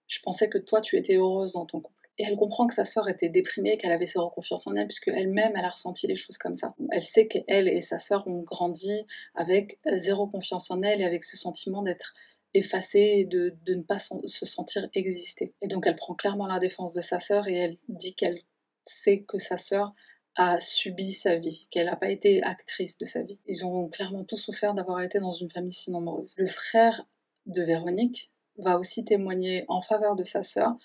Je 0.07 0.19
pensais 0.21 0.47
que 0.49 0.57
toi, 0.57 0.79
tu 0.79 0.97
étais 0.97 1.15
heureuse 1.15 1.53
dans 1.53 1.65
ton 1.65 1.81
couple. 1.81 2.02
Et 2.19 2.23
elle 2.23 2.37
comprend 2.37 2.67
que 2.67 2.73
sa 2.73 2.85
sœur 2.85 3.09
était 3.09 3.29
déprimée, 3.29 3.77
qu'elle 3.77 3.91
avait 3.91 4.05
zéro 4.05 4.29
confiance 4.29 4.67
en 4.67 4.75
elle, 4.75 4.87
puisque 4.87 5.07
elle-même, 5.07 5.53
elle 5.55 5.65
a 5.65 5.69
ressenti 5.69 6.05
les 6.05 6.15
choses 6.15 6.37
comme 6.37 6.55
ça. 6.55 6.75
Elle 6.91 7.01
sait 7.01 7.27
qu'elle 7.27 7.67
et 7.67 7.81
sa 7.81 7.99
sœur 7.99 8.27
ont 8.27 8.41
grandi 8.41 9.05
avec 9.33 9.79
zéro 9.91 10.27
confiance 10.27 10.69
en 10.69 10.81
elle 10.81 11.01
et 11.01 11.05
avec 11.05 11.23
ce 11.23 11.37
sentiment 11.37 11.81
d'être 11.81 12.13
effacée, 12.53 13.25
de, 13.25 13.55
de 13.65 13.73
ne 13.73 13.81
pas 13.81 13.97
se 13.99 14.45
sentir 14.45 14.87
exister. 14.93 15.53
Et 15.61 15.67
donc 15.67 15.87
elle 15.87 15.95
prend 15.95 16.13
clairement 16.13 16.45
la 16.45 16.59
défense 16.59 16.93
de 16.93 17.01
sa 17.01 17.19
sœur 17.19 17.47
et 17.47 17.55
elle 17.55 17.75
dit 17.87 18.13
qu'elle 18.13 18.39
sait 18.83 19.23
que 19.23 19.39
sa 19.39 19.57
sœur 19.57 19.93
a 20.35 20.59
subi 20.59 21.13
sa 21.13 21.35
vie, 21.35 21.67
qu'elle 21.69 21.85
n'a 21.85 21.95
pas 21.95 22.09
été 22.09 22.43
actrice 22.43 22.97
de 22.97 23.05
sa 23.05 23.21
vie. 23.21 23.39
Ils 23.45 23.65
ont 23.65 23.87
clairement 23.87 24.23
tous 24.23 24.37
souffert 24.37 24.73
d'avoir 24.73 25.01
été 25.01 25.19
dans 25.19 25.31
une 25.31 25.49
famille 25.49 25.73
si 25.73 25.91
nombreuse. 25.91 26.33
Le 26.37 26.47
frère 26.47 27.05
de 27.45 27.61
Véronique 27.61 28.31
va 28.57 28.77
aussi 28.77 29.03
témoigner 29.03 29.65
en 29.67 29.81
faveur 29.81 30.15
de 30.15 30.23
sa 30.23 30.43
sœur 30.43 30.75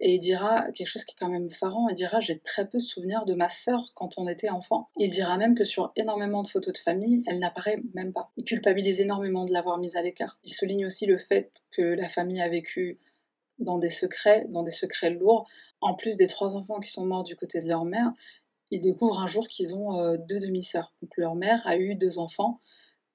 et 0.00 0.14
il 0.14 0.18
dira 0.18 0.70
quelque 0.72 0.86
chose 0.86 1.04
qui 1.04 1.12
est 1.12 1.18
quand 1.18 1.28
même 1.28 1.46
effarant, 1.46 1.88
il 1.88 1.94
dira 1.94 2.20
j'ai 2.20 2.38
très 2.38 2.68
peu 2.68 2.78
de 2.78 2.82
souvenirs 2.82 3.24
de 3.24 3.34
ma 3.34 3.48
sœur 3.48 3.92
quand 3.94 4.14
on 4.16 4.28
était 4.28 4.48
enfant. 4.48 4.88
Il 4.96 5.10
dira 5.10 5.36
même 5.36 5.54
que 5.54 5.64
sur 5.64 5.92
énormément 5.96 6.42
de 6.42 6.48
photos 6.48 6.72
de 6.72 6.78
famille, 6.78 7.24
elle 7.26 7.38
n'apparaît 7.38 7.80
même 7.94 8.12
pas. 8.12 8.30
Il 8.36 8.44
culpabilise 8.44 9.00
énormément 9.00 9.44
de 9.44 9.52
l'avoir 9.52 9.78
mise 9.78 9.96
à 9.96 10.02
l'écart. 10.02 10.38
Il 10.44 10.52
souligne 10.52 10.86
aussi 10.86 11.06
le 11.06 11.18
fait 11.18 11.50
que 11.72 11.82
la 11.82 12.08
famille 12.08 12.40
a 12.40 12.48
vécu 12.48 12.98
dans 13.58 13.78
des 13.78 13.88
secrets, 13.88 14.46
dans 14.50 14.62
des 14.62 14.70
secrets 14.70 15.10
lourds. 15.10 15.48
En 15.80 15.94
plus 15.94 16.16
des 16.16 16.28
trois 16.28 16.54
enfants 16.54 16.78
qui 16.78 16.90
sont 16.90 17.04
morts 17.04 17.24
du 17.24 17.34
côté 17.34 17.60
de 17.60 17.68
leur 17.68 17.84
mère, 17.84 18.10
il 18.70 18.82
découvre 18.82 19.18
un 19.18 19.26
jour 19.26 19.48
qu'ils 19.48 19.74
ont 19.74 19.98
euh, 19.98 20.16
deux 20.16 20.38
demi-sœurs. 20.38 20.92
Donc 21.02 21.16
leur 21.16 21.34
mère 21.34 21.60
a 21.66 21.76
eu 21.76 21.96
deux 21.96 22.18
enfants 22.18 22.60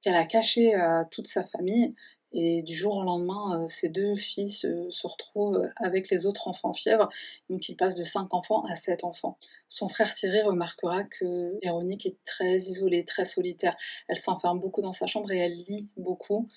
qu'elle 0.02 0.16
a 0.16 0.26
cachés 0.26 0.74
à 0.74 1.06
toute 1.10 1.28
sa 1.28 1.44
famille 1.44 1.96
et 2.34 2.64
du 2.64 2.74
jour 2.74 2.98
au 2.98 3.04
lendemain, 3.04 3.62
euh, 3.62 3.68
ces 3.68 3.90
deux 3.90 4.16
filles 4.16 4.50
se, 4.50 5.08
retrouvent 5.08 5.70
avec 5.76 6.10
les 6.10 6.26
autres 6.26 6.48
enfants 6.48 6.74
fièvres. 6.74 7.10
Donc 7.50 7.70
il 7.70 7.76
passe 7.76 7.96
de 7.96 8.04
5 8.04 8.34
enfants 8.34 8.66
à 8.66 8.76
7 8.76 9.04
enfants. 9.04 9.38
Son 9.68 9.88
frère 9.88 10.14
Thierry 10.14 10.42
remarquera 10.42 11.04
que 11.04 11.60
Véronique 11.62 12.06
est 12.08 12.18
très 12.26 12.56
isolée, 12.56 13.06
très 13.06 13.26
solitaire. 13.26 13.76
Elle 14.08 14.18
s'enferme 14.18 14.60
beaucoup 14.60 14.82
dans 14.82 14.92
sa 14.92 15.06
chambre 15.06 15.32
et 15.32 15.38
elle 15.38 15.64
lit 15.64 15.90
beaucoup 15.96 16.50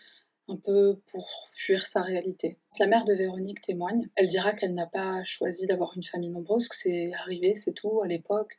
un 0.49 0.56
peu 0.56 1.00
pour 1.11 1.28
fuir 1.52 1.87
sa 1.87 2.02
réalité. 2.02 2.56
La 2.78 2.87
mère 2.87 3.04
de 3.04 3.12
Véronique 3.12 3.61
témoigne. 3.61 4.09
Elle 4.14 4.28
dira 4.28 4.52
qu'elle 4.52 4.75
n'a 4.75 4.87
pas 4.87 5.25
choisi 5.25 5.66
d'avoir 5.66 5.97
une 5.97 6.04
famille 6.04 6.30
nombreuse, 6.30 6.68
que 6.68 6.76
c'est 6.76 7.12
arrivé, 7.14 7.54
c'est 7.54 7.73
tout, 7.73 8.00
à 8.02 8.06
l'époque. 8.06 8.56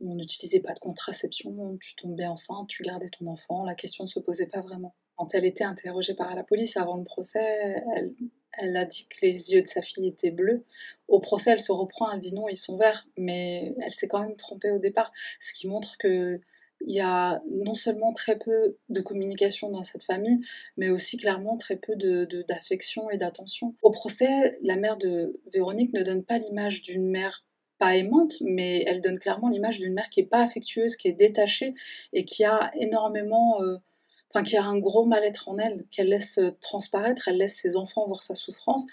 On 0.00 0.14
n'utilisait 0.14 0.60
pas 0.60 0.74
de 0.74 0.80
contraception, 0.80 1.78
tu 1.80 1.94
tombais 1.96 2.26
enceinte, 2.26 2.68
tu 2.68 2.82
gardais 2.82 3.08
ton 3.08 3.26
enfant, 3.26 3.64
la 3.64 3.74
question 3.74 4.04
ne 4.04 4.08
se 4.08 4.18
posait 4.18 4.46
pas 4.46 4.60
vraiment. 4.60 4.94
Quand 5.16 5.34
elle 5.34 5.44
était 5.44 5.64
interrogée 5.64 6.14
par 6.14 6.34
la 6.34 6.42
police 6.42 6.76
avant 6.76 6.96
le 6.96 7.04
procès, 7.04 7.82
elle, 8.58 8.76
a 8.76 8.84
dit 8.84 9.06
que 9.08 9.18
les 9.22 9.52
yeux 9.52 9.62
de 9.62 9.66
sa 9.66 9.82
fille 9.82 10.08
étaient 10.08 10.30
bleus. 10.30 10.64
Au 11.08 11.20
procès, 11.20 11.52
elle 11.52 11.60
se 11.60 11.72
reprend, 11.72 12.10
elle 12.10 12.20
dit 12.20 12.34
non, 12.34 12.48
ils 12.48 12.56
sont 12.56 12.76
verts, 12.76 13.06
mais 13.16 13.74
elle 13.80 13.90
s'est 13.90 14.08
quand 14.08 14.20
même 14.20 14.36
trompée 14.36 14.70
au 14.70 14.78
départ, 14.78 15.12
ce 15.40 15.52
qui 15.54 15.68
montre 15.68 15.98
que 15.98 16.40
il 16.86 16.94
y 16.94 17.00
a 17.00 17.42
non 17.50 17.74
seulement 17.74 18.12
très 18.12 18.38
peu 18.38 18.76
de 18.88 19.00
communication 19.00 19.70
dans 19.70 19.82
cette 19.82 20.04
famille, 20.04 20.40
mais 20.76 20.90
aussi 20.90 21.16
clairement 21.16 21.56
très 21.56 21.76
peu 21.76 21.94
d'affection 22.46 23.06
de, 23.06 23.14
et 23.14 23.16
d'attention. 23.16 23.74
Au 23.82 23.90
procès, 23.90 24.58
la 24.62 24.76
mère 24.76 24.96
de 24.96 25.40
Véronique 25.52 25.92
ne 25.94 26.02
donne 26.02 26.24
pas 26.24 26.38
l'image 26.38 26.82
d'une 26.82 27.08
mère 27.08 27.44
pas 27.78 27.96
aimante, 27.96 28.34
mais 28.40 28.84
elle 28.86 29.00
donne 29.00 29.18
clairement 29.18 29.48
l'image 29.48 29.78
d'une 29.78 29.94
mère 29.94 30.08
qui 30.10 30.20
est 30.20 30.26
pas 30.26 30.42
affectueuse, 30.42 30.96
qui 30.96 31.08
est 31.08 31.12
détachée 31.12 31.74
et 32.12 32.24
qui 32.24 32.44
a 32.44 32.70
énormément 32.78 33.60
euh, 33.62 33.78
enfin 34.34 34.42
qu'il 34.42 34.54
y 34.54 34.58
a 34.58 34.64
un 34.64 34.78
gros 34.78 35.04
mal-être 35.04 35.48
en 35.48 35.58
elle, 35.58 35.84
qu'elle 35.90 36.08
laisse 36.08 36.38
euh, 36.38 36.50
transparaître, 36.60 37.28
elle 37.28 37.36
laisse 37.36 37.56
ses 37.56 37.76
enfants 37.76 38.04
voir 38.06 38.22
sa 38.22 38.34
souffrance. 38.34 38.84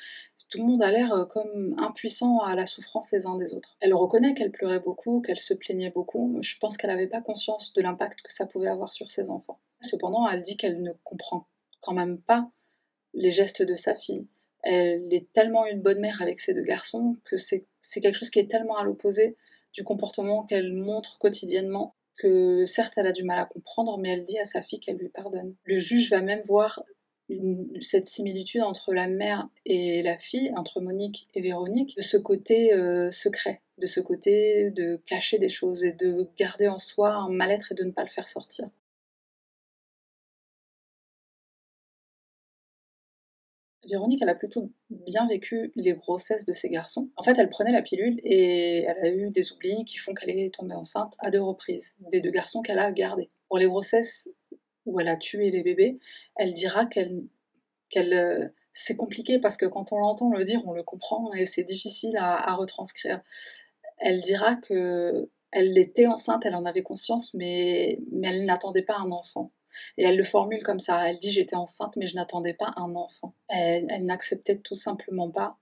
Tout 0.50 0.60
le 0.60 0.66
monde 0.66 0.84
a 0.84 0.92
l'air 0.92 1.14
euh, 1.14 1.26
comme 1.26 1.76
impuissant 1.80 2.40
à 2.40 2.56
la 2.56 2.68
souffrance 2.68 3.12
les 3.12 3.26
uns 3.26 3.36
des 3.36 3.56
autres. 3.56 3.76
Elle 3.80 3.94
reconnaît 3.96 4.36
qu'elle 4.36 4.52
pleurait 4.52 4.80
beaucoup, 4.80 5.22
qu'elle 5.22 5.40
se 5.40 5.56
plaignait 5.56 5.90
beaucoup. 5.90 6.38
Je 6.42 6.58
pense 6.60 6.78
qu'elle 6.78 6.92
n'avait 6.92 7.08
pas 7.08 7.22
conscience 7.22 7.74
de 7.74 7.82
l'impact 7.82 8.22
que 8.22 8.32
ça 8.32 8.46
pouvait 8.46 8.68
avoir 8.68 8.94
sur 8.94 9.10
ses 9.10 9.32
enfants. 9.32 9.60
Cependant, 9.80 10.30
elle 10.30 10.42
dit 10.42 10.58
qu'elle 10.58 10.82
ne 10.82 10.92
comprend 11.04 11.48
quand 11.80 11.94
même 11.94 12.20
pas 12.20 12.48
les 13.14 13.32
gestes 13.32 13.64
de 13.64 13.74
sa 13.74 13.96
fille. 13.96 14.28
Elle 14.62 15.12
est 15.12 15.32
tellement 15.34 15.66
une 15.66 15.82
bonne 15.82 16.00
mère 16.00 16.22
avec 16.22 16.40
ses 16.40 16.54
deux 16.54 16.62
garçons 16.62 17.16
que 17.24 17.38
c'est 17.38 17.66
quelque 18.00 18.18
chose 18.18 18.30
qui 18.30 18.38
est 18.38 18.52
tellement 18.52 18.78
à 18.78 18.84
l'opposé 18.84 19.38
du 19.74 19.84
comportement 19.84 20.44
qu'elle 20.44 20.72
montre 20.72 21.18
quotidiennement 21.18 21.96
que 22.22 22.66
certes 22.66 22.94
elle 22.98 23.08
a 23.08 23.12
du 23.12 23.24
mal 23.24 23.40
à 23.40 23.46
comprendre, 23.46 23.98
mais 23.98 24.10
elle 24.10 24.24
dit 24.24 24.38
à 24.38 24.46
sa 24.46 24.62
fille 24.62 24.80
qu'elle 24.80 24.98
lui 24.98 25.10
pardonne. 25.10 25.56
Le 25.64 25.80
juge 25.80 26.10
va 26.12 26.22
même 26.22 26.42
voir 26.42 26.84
cette 27.80 28.08
similitude 28.08 28.62
entre 28.62 28.94
la 28.94 29.08
mère 29.08 29.48
et 29.66 30.04
la 30.04 30.18
fille, 30.18 30.52
entre 30.56 30.82
Monique 30.82 31.30
et 31.34 31.42
Véronique, 31.42 31.96
de 31.96 32.02
ce 32.02 32.18
côté 32.18 32.74
euh, 32.74 33.10
secret, 33.10 33.62
de 33.78 33.86
ce 33.86 34.00
côté 34.00 34.70
de 34.72 35.02
cacher 35.06 35.40
des 35.40 35.50
choses 35.50 35.84
et 35.84 35.94
de 35.94 36.28
garder 36.38 36.68
en 36.68 36.80
soi 36.80 37.14
un 37.14 37.30
mal-être 37.30 37.72
et 37.72 37.76
de 37.76 37.84
ne 37.84 37.92
pas 37.92 38.04
le 38.04 38.10
faire 38.10 38.28
sortir. 38.28 38.70
Véronique, 43.92 44.22
elle 44.22 44.30
a 44.30 44.36
plutôt 44.36 44.72
bien 44.90 45.28
vécu 45.28 45.72
les 45.76 45.94
grossesses 45.94 46.46
de 46.46 46.54
ses 46.54 46.70
garçons. 46.70 47.10
En 47.18 47.24
fait, 47.24 47.38
elle 47.38 47.50
prenait 47.50 47.72
la 47.72 47.82
pilule 47.82 48.20
et 48.24 48.84
elle 48.84 49.06
a 49.06 49.10
eu 49.10 49.30
des 49.30 49.52
oublis 49.52 49.86
qui 49.86 49.98
font 49.98 50.14
qu'elle 50.14 50.32
est 50.32 50.54
tombée 50.54 50.76
enceinte 50.76 51.14
à 51.20 51.30
deux 51.30 51.42
reprises, 51.42 51.98
des 52.12 52.22
deux 52.22 52.32
garçons 52.32 52.62
qu'elle 52.62 52.80
a 52.80 52.92
gardés. 52.92 53.30
Pour 53.48 53.58
les 53.58 53.66
grossesses 53.66 54.30
où 54.86 55.00
elle 55.00 55.08
a 55.08 55.16
tué 55.16 55.52
les 55.52 55.62
bébés, 55.62 56.00
elle 56.38 56.54
dira 56.54 56.86
qu'elle, 56.86 57.24
qu'elle, 57.90 58.14
euh, 58.14 58.48
c'est 58.72 58.96
compliqué 58.96 59.40
parce 59.40 59.58
que 59.58 59.66
quand 59.66 59.92
on 59.92 59.98
l'entend 59.98 60.30
le 60.30 60.44
dire, 60.44 60.62
on 60.66 60.74
le 60.74 60.84
comprend 60.84 61.32
et 61.34 61.46
c'est 61.46 61.64
difficile 61.64 62.18
à, 62.18 62.56
retranscrire. 62.56 63.22
Elle 63.98 64.22
dira 64.22 64.56
que 64.56 65.30
elle 65.52 65.78
était 65.78 66.08
enceinte, 66.08 66.46
elle 66.46 66.56
en 66.56 66.66
avait 66.66 66.82
conscience, 66.82 67.34
mais, 67.34 68.00
mais 68.12 68.30
elle 68.30 68.46
n'attendait 68.46 68.84
pas 68.84 68.96
un 68.98 69.12
enfant. 69.12 69.52
Et 69.98 70.04
elle 70.04 70.18
le 70.18 70.24
formule 70.24 70.64
comme 70.64 70.80
ça. 70.80 71.10
Elle 71.10 71.18
dit 71.18 71.32
j'étais 71.32 71.56
enceinte, 71.56 71.96
mais 71.98 72.08
je 72.08 72.16
n'attendais 72.16 72.54
pas 72.54 72.72
un 72.78 72.96
enfant. 72.96 73.34
Elle, 73.50 73.86
n'acceptait 74.04 74.56
tout 74.56 74.76
simplement 74.76 75.30
pas 75.30 75.58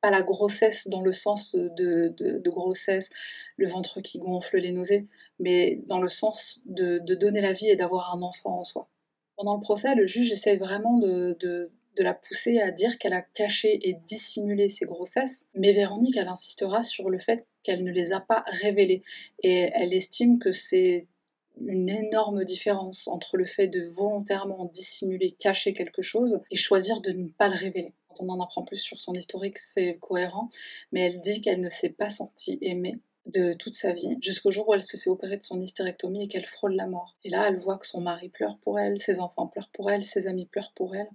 pas 0.00 0.10
la 0.10 0.22
grossesse 0.22 0.88
dans 0.88 1.00
le 1.00 1.12
sens 1.12 1.54
de, 1.54 2.08
de, 2.08 2.50
grossesse, 2.50 3.08
le 3.56 3.68
ventre 3.68 4.00
qui 4.00 4.18
gonfle, 4.18 4.58
les 4.58 4.72
nausées, 4.72 5.06
mais 5.38 5.80
dans 5.86 6.00
le 6.00 6.08
sens 6.08 6.60
de, 6.64 6.98
de 6.98 7.14
donner 7.14 7.40
la 7.40 7.52
vie 7.52 7.68
et 7.68 7.76
d'avoir 7.76 8.12
un 8.16 8.22
enfant 8.22 8.58
en 8.58 8.64
soi. 8.64 8.88
Pendant 9.36 9.54
le 9.54 9.62
procès, 9.62 9.94
le 9.94 10.06
juge 10.06 10.32
essaie 10.32 10.56
vraiment 10.56 10.98
de, 10.98 11.36
de, 11.40 11.70
la 11.96 12.14
pousser 12.14 12.60
à 12.60 12.70
dire 12.70 12.98
qu'elle 12.98 13.12
a 13.12 13.20
caché 13.20 13.78
et 13.88 13.94
dissimulé 14.06 14.68
ses 14.68 14.86
grossesses, 14.86 15.48
mais 15.54 15.72
Véronique, 15.72 16.16
elle 16.16 16.28
insistera 16.28 16.82
sur 16.82 17.10
le 17.10 17.18
fait 17.18 17.46
qu'elle 17.62 17.84
ne 17.84 17.90
les 17.90 18.12
a 18.12 18.20
pas 18.20 18.42
révélées, 18.46 19.02
et 19.42 19.70
elle 19.74 19.92
estime 19.92 20.38
que 20.38 20.50
c'est 20.50 21.06
une 21.58 21.88
énorme 21.88 22.44
différence 22.44 23.08
entre 23.08 23.36
le 23.36 23.44
fait 23.44 23.68
de 23.68 23.82
volontairement 23.82 24.64
dissimuler, 24.66 25.32
cacher 25.32 25.72
quelque 25.72 26.02
chose 26.02 26.40
et 26.50 26.56
choisir 26.56 27.00
de 27.00 27.10
ne 27.10 27.28
pas 27.28 27.48
le 27.48 27.56
révéler. 27.56 27.92
Quand 28.08 28.24
on 28.24 28.28
en 28.30 28.40
apprend 28.40 28.62
plus 28.62 28.78
sur 28.78 28.98
son 28.98 29.12
historique, 29.12 29.58
c'est 29.58 29.98
cohérent, 30.00 30.48
mais 30.92 31.02
elle 31.02 31.20
dit 31.20 31.40
qu'elle 31.40 31.60
ne 31.60 31.68
s'est 31.68 31.90
pas 31.90 32.10
sentie 32.10 32.58
aimée 32.62 32.98
de 33.26 33.52
toute 33.52 33.74
sa 33.74 33.92
vie, 33.92 34.16
jusqu'au 34.22 34.50
jour 34.50 34.68
où 34.68 34.74
elle 34.74 34.82
se 34.82 34.96
fait 34.96 35.10
opérer 35.10 35.36
de 35.36 35.42
son 35.42 35.60
hystérectomie 35.60 36.24
et 36.24 36.28
qu'elle 36.28 36.46
frôle 36.46 36.74
la 36.74 36.86
mort. 36.86 37.12
Et 37.22 37.30
là, 37.30 37.48
elle 37.48 37.58
voit 37.58 37.78
que 37.78 37.86
son 37.86 38.00
mari 38.00 38.28
pleure 38.30 38.58
pour 38.58 38.78
elle, 38.78 38.98
ses 38.98 39.20
enfants 39.20 39.46
pleurent 39.46 39.70
pour 39.72 39.90
elle, 39.90 40.02
ses 40.02 40.26
amis 40.26 40.46
pleurent 40.46 40.72
pour 40.74 40.96
elle, 40.96 41.10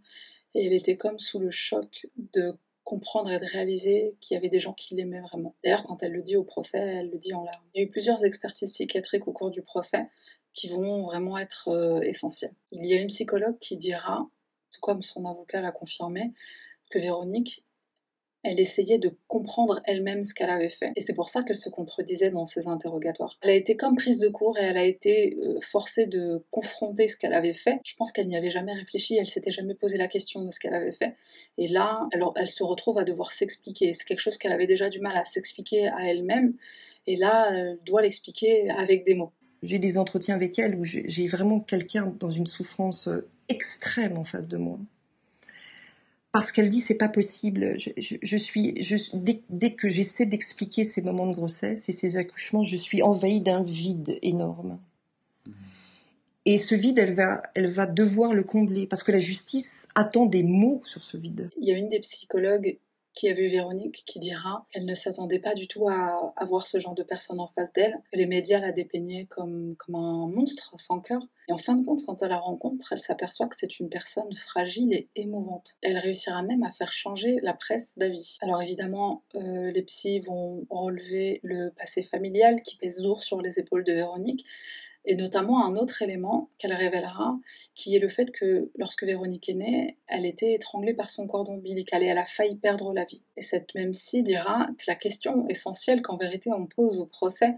et 0.53 0.67
elle 0.67 0.73
était 0.73 0.97
comme 0.97 1.19
sous 1.19 1.39
le 1.39 1.49
choc 1.49 2.07
de 2.33 2.55
comprendre 2.85 3.31
et 3.31 3.39
de 3.39 3.45
réaliser 3.45 4.15
qu'il 4.21 4.35
y 4.35 4.37
avait 4.37 4.47
des 4.47 4.59
gens 4.59 4.71
qui 4.71 4.95
l'aimaient 4.95 5.19
vraiment. 5.19 5.55
D'ailleurs, 5.63 5.83
quand 5.83 6.01
elle 6.03 6.13
le 6.13 6.21
dit 6.21 6.37
au 6.37 6.43
procès, 6.43 6.77
elle 6.77 7.09
le 7.09 7.17
dit 7.17 7.33
en 7.33 7.43
larmes. 7.43 7.65
Il 7.73 7.79
y 7.79 7.83
a 7.83 7.87
eu 7.87 7.89
plusieurs 7.89 8.23
expertises 8.23 8.71
psychiatriques 8.71 9.27
au 9.27 9.33
cours 9.33 9.49
du 9.49 9.63
procès 9.63 10.07
qui 10.53 10.69
vont 10.69 11.03
vraiment 11.03 11.37
être 11.37 11.69
euh, 11.69 11.99
essentielles. 12.01 12.53
Il 12.71 12.85
y 12.85 12.93
a 12.93 13.01
une 13.01 13.07
psychologue 13.07 13.57
qui 13.59 13.75
dira, 13.75 14.29
tout 14.71 14.79
comme 14.81 15.01
son 15.01 15.25
avocat 15.25 15.61
l'a 15.61 15.71
confirmé, 15.71 16.31
que 16.91 16.99
Véronique 16.99 17.64
elle 18.45 18.59
essayait 18.59 18.99
de 18.99 19.11
comprendre 19.27 19.81
elle-même 19.85 20.23
ce 20.23 20.33
qu'elle 20.33 20.51
avait 20.51 20.69
fait. 20.69 20.91
Et 20.95 21.01
c'est 21.01 21.13
pour 21.13 21.29
ça 21.29 21.41
qu'elle 21.41 21.55
se 21.55 21.69
contredisait 21.69 22.29
dans 22.29 22.45
ses 22.45 22.67
interrogatoires. 22.67 23.37
Elle 23.41 23.49
a 23.49 23.55
été 23.55 23.75
comme 23.75 23.95
prise 23.95 24.19
de 24.19 24.29
cours 24.29 24.57
et 24.59 24.63
elle 24.63 24.77
a 24.77 24.85
été 24.85 25.35
euh, 25.41 25.59
forcée 25.61 26.05
de 26.05 26.43
confronter 26.51 27.07
ce 27.07 27.17
qu'elle 27.17 27.33
avait 27.33 27.53
fait. 27.53 27.79
Je 27.83 27.95
pense 27.95 28.11
qu'elle 28.11 28.27
n'y 28.27 28.37
avait 28.37 28.51
jamais 28.51 28.73
réfléchi, 28.73 29.17
elle 29.17 29.27
s'était 29.27 29.51
jamais 29.51 29.73
posé 29.73 29.97
la 29.97 30.07
question 30.07 30.43
de 30.43 30.51
ce 30.51 30.59
qu'elle 30.59 30.75
avait 30.75 30.91
fait. 30.91 31.15
Et 31.57 31.67
là, 31.67 32.07
alors, 32.13 32.33
elle 32.35 32.49
se 32.49 32.63
retrouve 32.63 32.99
à 32.99 33.03
devoir 33.03 33.31
s'expliquer. 33.31 33.93
C'est 33.93 34.05
quelque 34.05 34.21
chose 34.21 34.37
qu'elle 34.37 34.53
avait 34.53 34.67
déjà 34.67 34.89
du 34.89 34.99
mal 34.99 35.17
à 35.17 35.25
s'expliquer 35.25 35.87
à 35.87 36.07
elle-même. 36.07 36.53
Et 37.07 37.15
là, 37.15 37.49
elle 37.51 37.79
doit 37.83 38.03
l'expliquer 38.03 38.69
avec 38.69 39.05
des 39.05 39.15
mots. 39.15 39.31
J'ai 39.63 39.79
des 39.79 39.97
entretiens 39.97 40.35
avec 40.35 40.59
elle 40.59 40.75
où 40.75 40.83
j'ai 40.83 41.27
vraiment 41.27 41.59
quelqu'un 41.59 42.15
dans 42.19 42.29
une 42.29 42.45
souffrance 42.45 43.07
euh, 43.07 43.27
extrême 43.49 44.17
en 44.17 44.23
face 44.23 44.47
de 44.49 44.57
moi 44.57 44.79
parce 46.35 46.51
qu'elle 46.51 46.67
dit 46.67 46.81
c'est 46.81 46.97
pas 46.97 47.07
possible. 47.07 47.77
Je, 47.77 48.35
suis, 48.35 48.73
dès, 49.49 49.71
que 49.71 49.87
j'essaie 49.87 50.25
d'expliquer 50.25 50.83
ces 50.83 51.01
moments 51.01 51.27
de 51.27 51.33
grossesse 51.33 51.87
et 51.87 51.93
ces 51.93 52.17
accouchements, 52.17 52.61
je 52.61 52.75
suis 52.75 53.01
envahie 53.01 53.39
d'un 53.39 53.63
vide 53.63 54.19
énorme. 54.21 54.77
Et 56.43 56.57
ce 56.57 56.75
vide, 56.75 56.99
elle 56.99 57.13
va, 57.13 57.41
elle 57.55 57.67
va 57.67 57.87
devoir 57.87 58.33
le 58.33 58.43
combler 58.43 58.85
parce 58.85 59.01
que 59.01 59.13
la 59.13 59.19
justice 59.19 59.87
attend 59.95 60.25
des 60.25 60.43
mots 60.43 60.81
sur 60.83 61.05
ce 61.05 61.15
vide. 61.15 61.49
Il 61.57 61.69
y 61.69 61.71
a 61.71 61.77
une 61.77 61.87
des 61.87 62.01
psychologues 62.01 62.77
qui 63.15 63.29
a 63.29 63.33
vu 63.33 63.47
Véronique 63.47 64.03
qui 64.05 64.19
dira 64.19 64.67
qu'elle 64.69 64.85
ne 64.85 64.93
s'attendait 64.93 65.39
pas 65.39 65.53
du 65.53 65.67
tout 65.67 65.87
à, 65.87 66.33
avoir 66.35 66.67
ce 66.67 66.79
genre 66.79 66.93
de 66.93 67.03
personne 67.03 67.39
en 67.39 67.47
face 67.47 67.71
d'elle, 67.71 67.97
les 68.13 68.25
médias 68.25 68.59
la 68.59 68.71
dépeignaient 68.71 69.25
comme, 69.25 69.75
comme 69.77 69.95
un 69.95 70.27
monstre 70.27 70.73
sans 70.77 70.99
cœur. 70.99 71.21
Et 71.47 71.53
en 71.53 71.57
fin 71.57 71.75
de 71.75 71.85
compte, 71.85 72.05
quand 72.05 72.21
elle 72.23 72.29
la 72.29 72.37
rencontre, 72.37 72.91
elle 72.91 72.99
s'aperçoit 72.99 73.47
que 73.47 73.55
c'est 73.55 73.79
une 73.79 73.89
personne 73.89 74.35
fragile 74.35 74.93
et 74.93 75.07
émouvante. 75.15 75.77
Elle 75.81 75.97
réussira 75.97 76.41
même 76.41 76.63
à 76.63 76.71
faire 76.71 76.91
changer 76.91 77.39
la 77.41 77.53
presse 77.53 77.97
d'avis. 77.97 78.37
Alors 78.41 78.61
évidemment, 78.61 79.23
euh, 79.35 79.71
les 79.71 79.81
psys 79.83 80.19
vont 80.19 80.65
relever 80.69 81.39
le 81.43 81.69
passé 81.69 82.03
familial 82.03 82.61
qui 82.63 82.77
pèse 82.77 83.01
lourd 83.01 83.21
sur 83.21 83.41
les 83.41 83.59
épaules 83.59 83.83
de 83.83 83.93
Véronique, 83.93 84.45
et 85.05 85.15
notamment 85.15 85.65
un 85.65 85.75
autre 85.75 86.01
élément 86.01 86.49
qu'elle 86.57 86.73
révélera, 86.73 87.37
qui 87.75 87.95
est 87.95 87.99
le 87.99 88.07
fait 88.07 88.31
que 88.31 88.71
lorsque 88.77 89.03
Véronique 89.03 89.49
est 89.49 89.55
née, 89.55 89.97
elle 90.07 90.25
était 90.25 90.53
étranglée 90.53 90.93
par 90.93 91.09
son 91.09 91.27
cordon 91.27 91.53
ombilical 91.53 92.03
et 92.03 92.07
elle 92.07 92.17
a 92.17 92.25
failli 92.25 92.55
perdre 92.55 92.93
la 92.93 93.05
vie. 93.05 93.23
Et 93.37 93.41
cette 93.41 93.75
même 93.75 93.93
ci 93.93 94.23
dira 94.23 94.67
que 94.77 94.85
la 94.87 94.95
question 94.95 95.47
essentielle 95.47 96.01
qu'en 96.01 96.17
vérité 96.17 96.51
on 96.51 96.65
pose 96.65 96.99
au 96.99 97.05
procès, 97.05 97.55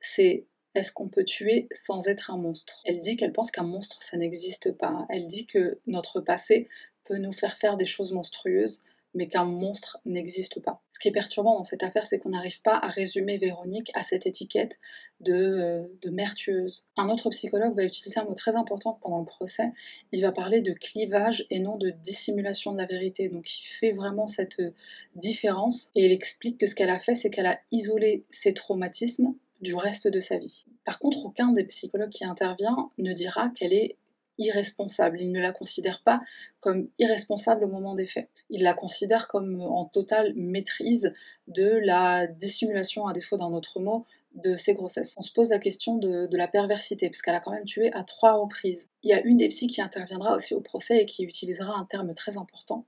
c'est 0.00 0.46
est-ce 0.74 0.92
qu'on 0.92 1.08
peut 1.08 1.24
tuer 1.24 1.68
sans 1.72 2.08
être 2.08 2.30
un 2.30 2.36
monstre? 2.36 2.80
Elle 2.84 3.00
dit 3.00 3.16
qu'elle 3.16 3.32
pense 3.32 3.50
qu'un 3.50 3.62
monstre, 3.62 4.00
ça 4.00 4.16
n'existe 4.16 4.72
pas. 4.72 5.06
Elle 5.08 5.26
dit 5.26 5.46
que 5.46 5.78
notre 5.86 6.20
passé 6.20 6.68
peut 7.04 7.16
nous 7.16 7.32
faire 7.32 7.56
faire 7.56 7.76
des 7.76 7.86
choses 7.86 8.12
monstrueuses, 8.12 8.82
mais 9.18 9.26
qu'un 9.26 9.44
monstre 9.44 9.98
n'existe 10.06 10.60
pas. 10.60 10.80
Ce 10.88 11.00
qui 11.00 11.08
est 11.08 11.12
perturbant 11.12 11.56
dans 11.56 11.64
cette 11.64 11.82
affaire, 11.82 12.06
c'est 12.06 12.20
qu'on 12.20 12.28
n'arrive 12.28 12.62
pas 12.62 12.78
à 12.80 12.86
résumer 12.86 13.36
Véronique 13.36 13.90
à 13.94 14.04
cette 14.04 14.26
étiquette 14.26 14.78
de, 15.18 15.34
euh, 15.34 15.82
de 16.02 16.10
mère 16.10 16.36
tueuse. 16.36 16.86
Un 16.96 17.08
autre 17.08 17.28
psychologue 17.30 17.74
va 17.74 17.82
utiliser 17.82 18.20
un 18.20 18.24
mot 18.24 18.34
très 18.34 18.54
important 18.54 18.96
pendant 19.02 19.18
le 19.18 19.24
procès, 19.24 19.72
il 20.12 20.22
va 20.22 20.30
parler 20.30 20.62
de 20.62 20.72
clivage 20.72 21.46
et 21.50 21.58
non 21.58 21.76
de 21.76 21.90
dissimulation 21.90 22.72
de 22.72 22.78
la 22.78 22.86
vérité. 22.86 23.28
Donc 23.28 23.52
il 23.58 23.66
fait 23.66 23.90
vraiment 23.90 24.28
cette 24.28 24.60
euh, 24.60 24.70
différence 25.16 25.90
et 25.96 26.06
il 26.06 26.12
explique 26.12 26.58
que 26.58 26.66
ce 26.66 26.76
qu'elle 26.76 26.90
a 26.90 27.00
fait, 27.00 27.14
c'est 27.14 27.30
qu'elle 27.30 27.46
a 27.46 27.58
isolé 27.72 28.22
ses 28.30 28.54
traumatismes 28.54 29.34
du 29.62 29.74
reste 29.74 30.06
de 30.06 30.20
sa 30.20 30.38
vie. 30.38 30.66
Par 30.84 31.00
contre, 31.00 31.26
aucun 31.26 31.50
des 31.50 31.64
psychologues 31.64 32.10
qui 32.10 32.24
intervient 32.24 32.90
ne 32.98 33.12
dira 33.12 33.50
qu'elle 33.50 33.72
est 33.72 33.96
irresponsable. 34.38 35.20
Il 35.20 35.32
ne 35.32 35.40
la 35.40 35.52
considère 35.52 36.02
pas 36.02 36.20
comme 36.60 36.88
irresponsable 36.98 37.64
au 37.64 37.68
moment 37.68 37.94
des 37.94 38.06
faits. 38.06 38.28
Il 38.50 38.62
la 38.62 38.74
considère 38.74 39.28
comme 39.28 39.60
en 39.60 39.84
totale 39.84 40.32
maîtrise 40.36 41.12
de 41.46 41.80
la 41.82 42.26
dissimulation, 42.26 43.06
à 43.06 43.12
défaut 43.12 43.36
d'un 43.36 43.52
autre 43.52 43.80
mot, 43.80 44.06
de 44.34 44.56
ses 44.56 44.74
grossesses. 44.74 45.14
On 45.16 45.22
se 45.22 45.32
pose 45.32 45.50
la 45.50 45.58
question 45.58 45.96
de, 45.96 46.28
la 46.36 46.48
perversité, 46.48 47.08
parce 47.08 47.22
qu'elle 47.22 47.34
a 47.34 47.40
quand 47.40 47.52
même 47.52 47.64
tué 47.64 47.92
à 47.92 48.04
trois 48.04 48.34
reprises. 48.34 48.88
Il 49.02 49.10
y 49.10 49.12
a 49.12 49.20
une 49.22 49.38
des 49.38 49.48
psys 49.48 49.66
qui 49.66 49.80
interviendra 49.80 50.34
aussi 50.34 50.54
au 50.54 50.60
procès 50.60 51.02
et 51.02 51.06
qui 51.06 51.24
utilisera 51.24 51.76
un 51.76 51.84
terme 51.84 52.14
très 52.14 52.36
important. 52.36 52.84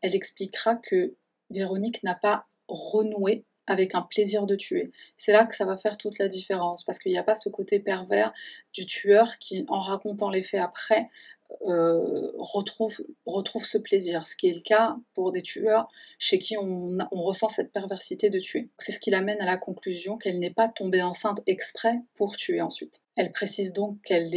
Elle 0.00 0.14
expliquera 0.14 0.76
que 0.76 1.14
Véronique 1.50 2.02
n'a 2.02 2.14
pas 2.14 2.46
renoué 2.68 3.44
avec 3.66 3.94
un 3.94 4.02
plaisir 4.02 4.46
de 4.46 4.56
tuer. 4.56 4.90
C'est 5.16 5.32
là 5.32 5.46
que 5.46 5.54
ça 5.54 5.64
va 5.64 5.76
faire 5.76 5.96
toute 5.98 6.18
la 6.18 6.28
différence, 6.28 6.84
parce 6.84 6.98
qu'il 6.98 7.12
n'y 7.12 7.18
a 7.18 7.22
pas 7.22 7.34
ce 7.34 7.48
côté 7.48 7.80
pervers 7.80 8.32
du 8.72 8.86
tueur 8.86 9.38
qui, 9.38 9.64
en 9.68 9.80
racontant 9.80 10.30
les 10.30 10.42
faits 10.42 10.60
après, 10.60 11.08
euh, 11.68 12.30
retrouve, 12.38 12.96
retrouve 13.24 13.64
ce 13.64 13.78
plaisir, 13.78 14.26
ce 14.26 14.36
qui 14.36 14.48
est 14.48 14.54
le 14.54 14.60
cas 14.60 14.96
pour 15.14 15.32
des 15.32 15.42
tueurs 15.42 15.88
chez 16.18 16.38
qui 16.38 16.56
on, 16.56 16.96
ressent 17.10 17.48
cette 17.48 17.72
perversité 17.72 18.30
de 18.30 18.38
tuer. 18.38 18.68
C'est 18.78 18.92
ce 18.92 18.98
qui 18.98 19.10
l'amène 19.10 19.40
à 19.40 19.46
la 19.46 19.56
conclusion 19.56 20.16
qu'elle 20.16 20.38
n'est 20.38 20.50
pas 20.50 20.68
tombée 20.68 21.02
enceinte 21.02 21.40
exprès 21.46 22.00
pour 22.14 22.36
tuer 22.36 22.60
ensuite. 22.60 23.00
Elle 23.16 23.32
précise 23.32 23.72
donc 23.72 24.00
qu'elle 24.02 24.30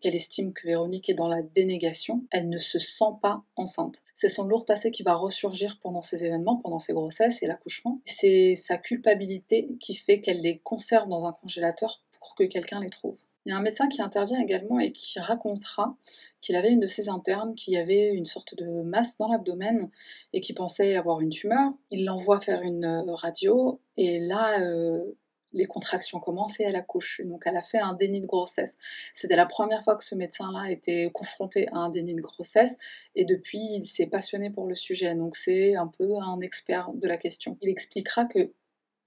qu'elle 0.00 0.14
estime 0.14 0.52
que 0.52 0.66
Véronique 0.66 1.08
est 1.10 1.14
dans 1.14 1.28
la 1.28 1.42
dénégation, 1.42 2.24
elle 2.30 2.48
ne 2.48 2.58
se 2.58 2.78
sent 2.78 3.12
pas 3.20 3.42
enceinte. 3.56 4.02
C'est 4.14 4.28
son 4.28 4.44
lourd 4.44 4.64
passé 4.64 4.90
qui 4.90 5.02
va 5.02 5.14
ressurgir 5.14 5.78
pendant 5.80 6.02
ces 6.02 6.24
événements, 6.24 6.56
pendant 6.56 6.78
ces 6.78 6.92
grossesses 6.92 7.42
et 7.42 7.46
l'accouchement. 7.46 8.00
C'est 8.04 8.54
sa 8.54 8.78
culpabilité 8.78 9.68
qui 9.78 9.94
fait 9.94 10.20
qu'elle 10.20 10.40
les 10.40 10.58
conserve 10.58 11.08
dans 11.08 11.26
un 11.26 11.32
congélateur 11.32 12.02
pour 12.18 12.34
que 12.34 12.44
quelqu'un 12.44 12.80
les 12.80 12.90
trouve. 12.90 13.18
Il 13.44 13.50
y 13.50 13.52
a 13.52 13.56
un 13.56 13.62
médecin 13.62 13.88
qui 13.88 14.00
intervient 14.00 14.40
également 14.40 14.78
et 14.78 14.92
qui 14.92 15.18
racontera 15.18 15.96
qu'il 16.40 16.54
avait 16.54 16.70
une 16.70 16.80
de 16.80 16.86
ses 16.86 17.08
internes 17.08 17.54
qui 17.54 17.76
avait 17.76 18.08
une 18.08 18.26
sorte 18.26 18.54
de 18.54 18.82
masse 18.82 19.18
dans 19.18 19.28
l'abdomen 19.28 19.90
et 20.32 20.40
qui 20.40 20.52
pensait 20.52 20.94
avoir 20.96 21.20
une 21.20 21.30
tumeur. 21.30 21.72
Il 21.90 22.04
l'envoie 22.04 22.38
faire 22.38 22.62
une 22.62 22.84
euh, 22.84 23.14
radio 23.14 23.80
et 23.96 24.20
là, 24.20 24.60
euh, 24.60 25.16
les 25.52 25.66
contractions 25.66 26.20
commencent 26.20 26.60
et 26.60 26.64
elle 26.64 26.76
accouche. 26.76 27.20
Donc 27.24 27.42
elle 27.46 27.56
a 27.56 27.62
fait 27.62 27.78
un 27.78 27.94
déni 27.94 28.20
de 28.20 28.26
grossesse. 28.26 28.78
C'était 29.14 29.36
la 29.36 29.46
première 29.46 29.82
fois 29.82 29.96
que 29.96 30.04
ce 30.04 30.14
médecin-là 30.14 30.70
était 30.70 31.10
confronté 31.12 31.68
à 31.68 31.78
un 31.78 31.90
déni 31.90 32.14
de 32.14 32.22
grossesse 32.22 32.78
et 33.14 33.24
depuis 33.24 33.60
il 33.74 33.84
s'est 33.84 34.06
passionné 34.06 34.50
pour 34.50 34.66
le 34.66 34.74
sujet. 34.74 35.14
Donc 35.14 35.36
c'est 35.36 35.74
un 35.76 35.88
peu 35.88 36.16
un 36.16 36.40
expert 36.40 36.90
de 36.94 37.08
la 37.08 37.16
question. 37.16 37.58
Il 37.60 37.68
expliquera 37.68 38.24
que 38.26 38.52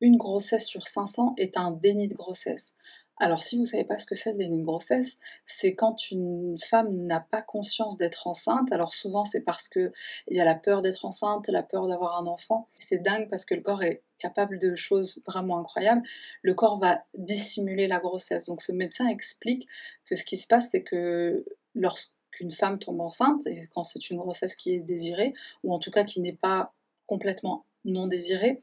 une 0.02 0.18
grossesse 0.18 0.66
sur 0.68 0.88
500 0.88 1.36
est 1.38 1.58
un 1.58 1.72
déni 1.72 2.08
de 2.08 2.14
grossesse. 2.14 2.76
Alors 3.18 3.44
si 3.44 3.56
vous 3.56 3.62
ne 3.62 3.68
savez 3.68 3.86
pas 3.86 3.98
ce 3.98 4.06
que 4.06 4.16
c'est 4.16 4.34
de 4.34 4.64
grossesse, 4.64 5.18
c'est 5.46 5.74
quand 5.74 6.12
une 6.12 6.58
femme 6.58 6.92
n'a 6.92 7.22
pas 7.22 7.42
conscience 7.42 7.98
d'être 7.98 8.28
enceinte. 8.28 8.72
Alors 8.74 8.94
souvent 8.94 9.24
c'est 9.24 9.42
parce 9.42 9.70
qu'il 9.70 9.92
y 10.30 10.40
a 10.40 10.46
la 10.46 10.56
peur 10.56 10.82
d'être 10.82 11.06
enceinte, 11.06 11.48
la 11.48 11.64
peur 11.64 11.88
d'avoir 11.88 12.22
un 12.22 12.28
enfant. 12.28 12.68
C'est 12.72 12.98
dingue 12.98 13.30
parce 13.30 13.46
que 13.46 13.56
le 13.56 13.62
corps 13.62 13.84
est 13.84 14.04
capable 14.18 14.60
de 14.60 14.76
choses 14.76 15.22
vraiment 15.26 15.58
incroyables. 15.58 16.04
Le 16.42 16.54
corps 16.54 16.78
va 16.78 17.04
dissimuler 17.18 17.88
la 17.88 18.00
grossesse. 18.00 18.46
Donc 18.46 18.62
ce 18.62 18.74
médecin 18.74 19.08
explique 19.08 19.66
que 20.06 20.16
ce 20.16 20.26
qui 20.26 20.36
se 20.36 20.48
passe 20.48 20.72
c'est 20.72 20.84
que 20.84 21.46
lorsqu'une 21.74 22.52
femme 22.52 22.80
tombe 22.80 23.00
enceinte, 23.00 23.48
et 23.48 23.66
quand 23.74 23.86
c'est 23.86 24.10
une 24.10 24.18
grossesse 24.18 24.58
qui 24.58 24.74
est 24.74 24.80
désirée, 24.80 25.34
ou 25.64 25.74
en 25.74 25.80
tout 25.80 25.92
cas 25.92 26.04
qui 26.04 26.20
n'est 26.20 26.34
pas 26.34 26.74
complètement 27.06 27.66
non 27.86 28.08
désirée, 28.08 28.60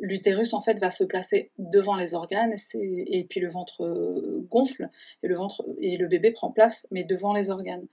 l'utérus 0.00 0.54
en 0.54 0.60
fait 0.60 0.78
va 0.78 0.90
se 0.90 1.04
placer 1.04 1.50
devant 1.58 1.96
les 1.96 2.14
organes 2.14 2.54
et, 2.74 3.24
puis 3.28 3.40
le 3.40 3.48
ventre 3.48 3.84
euh, 3.84 4.46
gonfle 4.50 4.88
et 5.22 5.96
le 5.96 6.06
bébé 6.06 6.32
prend 6.32 6.50
place 6.50 6.86
mais 6.90 7.04
devant 7.04 7.32
les 7.32 7.50
organes. 7.50 7.86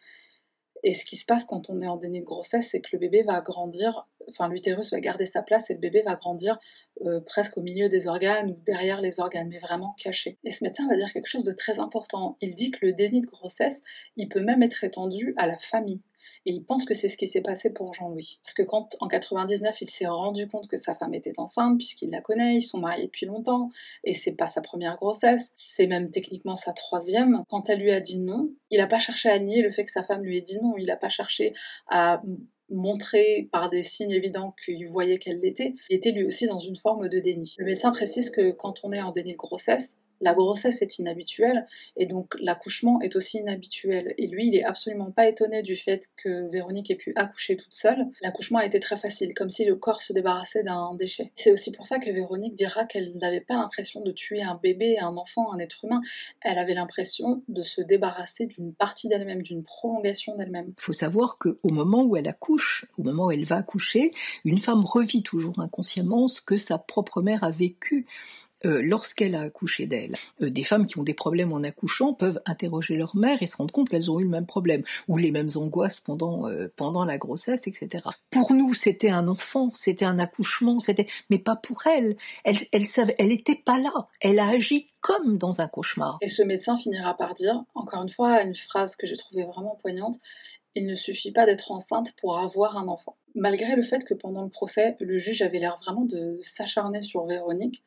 Et 0.83 0.93
ce 0.93 1.05
qui 1.05 1.15
se 1.15 1.25
passe 1.25 1.43
quand 1.43 1.69
on 1.69 1.81
est 1.81 1.87
en 1.87 1.97
déni 1.97 2.21
de 2.21 2.25
grossesse, 2.25 2.69
c'est 2.69 2.81
que 2.81 2.89
le 2.93 2.99
bébé 2.99 3.23
va 3.23 3.41
grandir, 3.41 4.07
enfin 4.29 4.47
l'utérus 4.47 4.91
va 4.91 4.99
garder 4.99 5.25
sa 5.25 5.41
place 5.41 5.69
et 5.69 5.73
le 5.73 5.79
bébé 5.79 6.01
va 6.01 6.15
grandir 6.15 6.57
euh, 7.05 7.19
presque 7.19 7.57
au 7.57 7.61
milieu 7.61 7.89
des 7.89 8.07
organes 8.07 8.51
ou 8.51 8.57
derrière 8.65 9.01
les 9.01 9.19
organes, 9.19 9.49
mais 9.49 9.57
vraiment 9.57 9.95
caché. 9.97 10.37
Et 10.43 10.51
ce 10.51 10.63
médecin 10.63 10.87
va 10.87 10.95
dire 10.95 11.11
quelque 11.11 11.27
chose 11.27 11.43
de 11.43 11.51
très 11.51 11.79
important. 11.79 12.37
Il 12.41 12.55
dit 12.55 12.71
que 12.71 12.85
le 12.85 12.93
déni 12.93 13.21
de 13.21 13.27
grossesse, 13.27 13.81
il 14.17 14.29
peut 14.29 14.41
même 14.41 14.63
être 14.63 14.83
étendu 14.83 15.33
à 15.37 15.47
la 15.47 15.57
famille. 15.57 15.99
Et 16.47 16.51
il 16.51 16.63
pense 16.63 16.85
que 16.85 16.93
c'est 16.93 17.09
ce 17.09 17.17
qui 17.17 17.27
s'est 17.27 17.41
passé 17.41 17.69
pour 17.71 17.93
Jean-Louis. 17.93 18.39
Parce 18.41 18.53
que 18.53 18.63
quand, 18.63 18.95
en 19.01 19.09
99, 19.09 19.81
il 19.81 19.89
s'est 19.89 20.07
rendu 20.07 20.47
compte 20.47 20.69
que 20.69 20.77
sa 20.77 20.95
femme 20.95 21.13
était 21.13 21.37
enceinte, 21.41 21.77
puisqu'il 21.77 22.09
la 22.09 22.21
connaît, 22.21 22.55
ils 22.55 22.61
sont 22.61 22.79
mariés 22.79 23.07
depuis 23.07 23.25
longtemps, 23.25 23.69
et 24.05 24.13
c'est 24.13 24.31
pas 24.31 24.47
sa 24.47 24.61
première 24.61 24.95
grossesse, 24.95 25.51
c'est 25.55 25.87
même 25.87 26.09
techniquement 26.09 26.55
sa 26.55 26.71
troisième. 26.71 27.43
Quand 27.49 27.69
elle 27.69 27.79
lui 27.79 27.91
a 27.91 27.99
dit 27.99 28.19
non, 28.19 28.49
il 28.71 28.77
n'a 28.77 28.87
pas 28.87 28.97
cherché 28.97 29.27
à 29.27 29.37
nier 29.39 29.61
le 29.61 29.69
fait 29.69 29.83
que 29.83 29.91
sa 29.91 30.03
femme 30.03 30.23
lui 30.23 30.37
ait 30.37 30.41
dit 30.41 30.57
non, 30.63 30.75
il 30.77 30.85
n'a 30.85 30.95
pas 30.95 31.09
cherché 31.09 31.53
à 31.89 32.21
montrer 32.69 33.49
par 33.51 33.69
des 33.69 33.83
signes 33.83 34.11
évidents 34.11 34.55
qu'il 34.63 34.87
voyait 34.87 35.17
qu'elle 35.17 35.39
l'était, 35.39 35.73
il 35.89 35.97
était 35.97 36.11
lui 36.11 36.23
aussi 36.23 36.47
dans 36.47 36.59
une 36.59 36.77
forme 36.77 37.09
de 37.09 37.19
déni. 37.19 37.55
Le 37.57 37.65
médecin 37.65 37.91
précise 37.91 38.29
que 38.29 38.51
quand 38.51 38.75
on 38.83 38.93
est 38.93 39.01
en 39.01 39.11
déni 39.11 39.33
de 39.33 39.37
grossesse, 39.37 39.97
la 40.21 40.33
grossesse 40.33 40.81
est 40.81 40.99
inhabituelle 40.99 41.65
et 41.95 42.05
donc 42.05 42.35
l'accouchement 42.39 42.99
est 43.01 43.15
aussi 43.15 43.39
inhabituel. 43.39 44.13
Et 44.17 44.27
lui, 44.27 44.47
il 44.47 44.55
est 44.55 44.63
absolument 44.63 45.11
pas 45.11 45.27
étonné 45.27 45.61
du 45.61 45.75
fait 45.75 46.09
que 46.17 46.49
Véronique 46.49 46.91
ait 46.91 46.95
pu 46.95 47.13
accoucher 47.15 47.55
toute 47.55 47.73
seule. 47.73 48.05
L'accouchement 48.21 48.59
a 48.59 48.65
été 48.65 48.79
très 48.79 48.97
facile, 48.97 49.33
comme 49.33 49.49
si 49.49 49.65
le 49.65 49.75
corps 49.75 50.01
se 50.01 50.13
débarrassait 50.13 50.63
d'un 50.63 50.95
déchet. 50.95 51.31
C'est 51.35 51.51
aussi 51.51 51.71
pour 51.71 51.85
ça 51.85 51.99
que 51.99 52.09
Véronique 52.09 52.55
dira 52.55 52.85
qu'elle 52.85 53.17
n'avait 53.17 53.41
pas 53.41 53.55
l'impression 53.55 54.01
de 54.01 54.11
tuer 54.11 54.41
un 54.41 54.59
bébé, 54.61 54.97
un 54.99 55.17
enfant, 55.17 55.51
un 55.53 55.59
être 55.59 55.85
humain. 55.85 56.01
Elle 56.41 56.57
avait 56.57 56.73
l'impression 56.73 57.43
de 57.47 57.61
se 57.61 57.81
débarrasser 57.81 58.47
d'une 58.47 58.73
partie 58.73 59.07
d'elle-même, 59.07 59.41
d'une 59.41 59.63
prolongation 59.63 60.35
d'elle-même. 60.35 60.73
Il 60.77 60.83
faut 60.83 60.93
savoir 60.93 61.37
qu'au 61.37 61.57
moment 61.69 62.03
où 62.03 62.15
elle 62.15 62.27
accouche, 62.27 62.85
au 62.97 63.03
moment 63.03 63.25
où 63.25 63.31
elle 63.31 63.45
va 63.45 63.57
accoucher, 63.57 64.11
une 64.45 64.59
femme 64.59 64.83
revit 64.83 65.23
toujours 65.23 65.59
inconsciemment 65.59 66.27
ce 66.27 66.41
que 66.41 66.57
sa 66.57 66.77
propre 66.77 67.21
mère 67.21 67.43
a 67.43 67.51
vécu. 67.51 68.05
Euh, 68.67 68.81
lorsqu'elle 68.81 69.35
a 69.35 69.41
accouché 69.41 69.85
d'elle. 69.85 70.13
Euh, 70.41 70.49
des 70.49 70.63
femmes 70.63 70.83
qui 70.83 70.99
ont 70.99 71.03
des 71.03 71.13
problèmes 71.13 71.53
en 71.53 71.63
accouchant 71.63 72.13
peuvent 72.13 72.41
interroger 72.45 72.97
leur 72.97 73.15
mère 73.15 73.41
et 73.41 73.45
se 73.45 73.55
rendre 73.55 73.71
compte 73.71 73.89
qu'elles 73.89 74.11
ont 74.11 74.19
eu 74.19 74.23
le 74.23 74.29
même 74.29 74.45
problème, 74.45 74.83
ou 75.07 75.17
les 75.17 75.31
mêmes 75.31 75.49
angoisses 75.55 76.01
pendant, 76.01 76.49
euh, 76.49 76.71
pendant 76.75 77.05
la 77.05 77.17
grossesse, 77.17 77.67
etc. 77.67 78.03
Pour 78.29 78.51
nous, 78.53 78.73
c'était 78.73 79.09
un 79.09 79.27
enfant, 79.29 79.69
c'était 79.73 80.05
un 80.05 80.19
accouchement, 80.19 80.79
c'était, 80.79 81.07
mais 81.29 81.39
pas 81.39 81.55
pour 81.55 81.87
elle. 81.87 82.17
Elle, 82.43 82.57
elle 82.73 82.85
savait, 82.85 83.15
elle 83.19 83.31
était 83.31 83.55
pas 83.55 83.79
là. 83.79 84.09
Elle 84.19 84.39
a 84.39 84.49
agi 84.49 84.89
comme 84.99 85.37
dans 85.37 85.61
un 85.61 85.67
cauchemar. 85.67 86.17
Et 86.21 86.27
ce 86.27 86.41
médecin 86.41 86.75
finira 86.75 87.15
par 87.15 87.33
dire, 87.35 87.63
encore 87.73 88.03
une 88.03 88.09
fois, 88.09 88.41
une 88.41 88.55
phrase 88.55 88.97
que 88.97 89.07
j'ai 89.07 89.15
trouvée 89.15 89.45
vraiment 89.45 89.77
poignante, 89.81 90.15
il 90.75 90.85
ne 90.85 90.95
suffit 90.95 91.31
pas 91.31 91.45
d'être 91.45 91.71
enceinte 91.71 92.13
pour 92.17 92.37
avoir 92.37 92.77
un 92.77 92.87
enfant. 92.87 93.17
Malgré 93.33 93.75
le 93.75 93.81
fait 93.81 94.03
que 94.03 94.13
pendant 94.13 94.43
le 94.43 94.49
procès, 94.49 94.95
le 94.99 95.17
juge 95.17 95.41
avait 95.41 95.59
l'air 95.59 95.75
vraiment 95.77 96.03
de 96.03 96.37
s'acharner 96.41 97.01
sur 97.01 97.25
Véronique, 97.25 97.83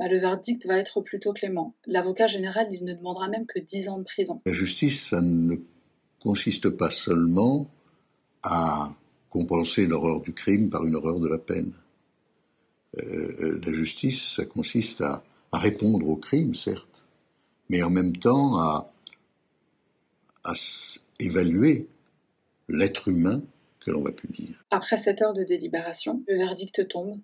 bah, 0.00 0.08
le 0.08 0.16
verdict 0.16 0.64
va 0.64 0.78
être 0.78 1.02
plutôt 1.02 1.34
clément. 1.34 1.74
L'avocat 1.86 2.26
général, 2.26 2.68
il 2.70 2.86
ne 2.86 2.94
demandera 2.94 3.28
même 3.28 3.44
que 3.44 3.58
10 3.58 3.90
ans 3.90 3.98
de 3.98 4.04
prison. 4.04 4.40
La 4.46 4.52
justice, 4.52 5.08
ça 5.10 5.20
ne 5.20 5.56
consiste 6.20 6.70
pas 6.70 6.90
seulement 6.90 7.66
à 8.42 8.94
compenser 9.28 9.86
l'horreur 9.86 10.22
du 10.22 10.32
crime 10.32 10.70
par 10.70 10.86
une 10.86 10.96
horreur 10.96 11.20
de 11.20 11.28
la 11.28 11.36
peine. 11.36 11.74
Euh, 12.96 13.60
la 13.62 13.72
justice, 13.74 14.36
ça 14.36 14.46
consiste 14.46 15.02
à, 15.02 15.22
à, 15.52 15.58
répondre 15.58 16.08
au 16.08 16.16
crime, 16.16 16.54
certes, 16.54 17.04
mais 17.68 17.82
en 17.82 17.90
même 17.90 18.16
temps 18.16 18.58
à, 18.58 18.86
à 20.44 20.54
évaluer 21.18 21.88
l'être 22.70 23.08
humain 23.08 23.42
que 23.80 23.90
l'on 23.90 24.02
va 24.02 24.12
punir. 24.12 24.64
Après 24.70 24.96
cette 24.96 25.20
heure 25.20 25.34
de 25.34 25.44
délibération, 25.44 26.22
le 26.26 26.38
verdict 26.38 26.88
tombe. 26.88 27.20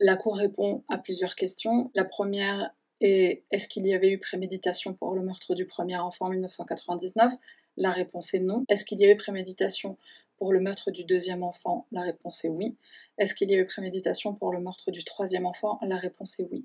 La 0.00 0.16
Cour 0.16 0.36
répond 0.36 0.82
à 0.88 0.98
plusieurs 0.98 1.36
questions. 1.36 1.90
La 1.94 2.04
première 2.04 2.70
est 3.00 3.44
est-ce 3.50 3.68
qu'il 3.68 3.86
y 3.86 3.94
avait 3.94 4.10
eu 4.10 4.18
préméditation 4.18 4.92
pour 4.92 5.14
le 5.14 5.22
meurtre 5.22 5.54
du 5.54 5.66
premier 5.66 5.96
enfant 5.96 6.26
en 6.26 6.30
1999 6.30 7.32
La 7.76 7.92
réponse 7.92 8.34
est 8.34 8.40
non. 8.40 8.64
Est-ce 8.68 8.84
qu'il 8.84 8.98
y 8.98 9.04
a 9.04 9.10
eu 9.10 9.16
préméditation 9.16 9.96
pour 10.36 10.52
le 10.52 10.58
meurtre 10.58 10.90
du 10.90 11.04
deuxième 11.04 11.44
enfant? 11.44 11.86
La 11.92 12.02
réponse 12.02 12.44
est 12.44 12.48
oui. 12.48 12.76
Est-ce 13.18 13.36
qu'il 13.36 13.50
y 13.50 13.54
a 13.54 13.58
eu 13.58 13.66
préméditation 13.66 14.34
pour 14.34 14.50
le 14.52 14.58
meurtre 14.58 14.90
du 14.90 15.04
troisième 15.04 15.46
enfant? 15.46 15.78
La 15.82 15.96
réponse 15.96 16.40
est 16.40 16.48
oui. 16.50 16.64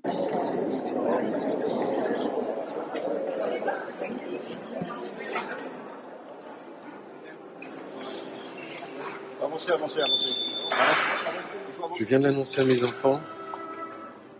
Je 11.98 12.04
viens 12.04 12.18
de 12.18 12.24
l'annoncer 12.24 12.60
à 12.60 12.64
mes 12.64 12.82
enfants 12.84 13.20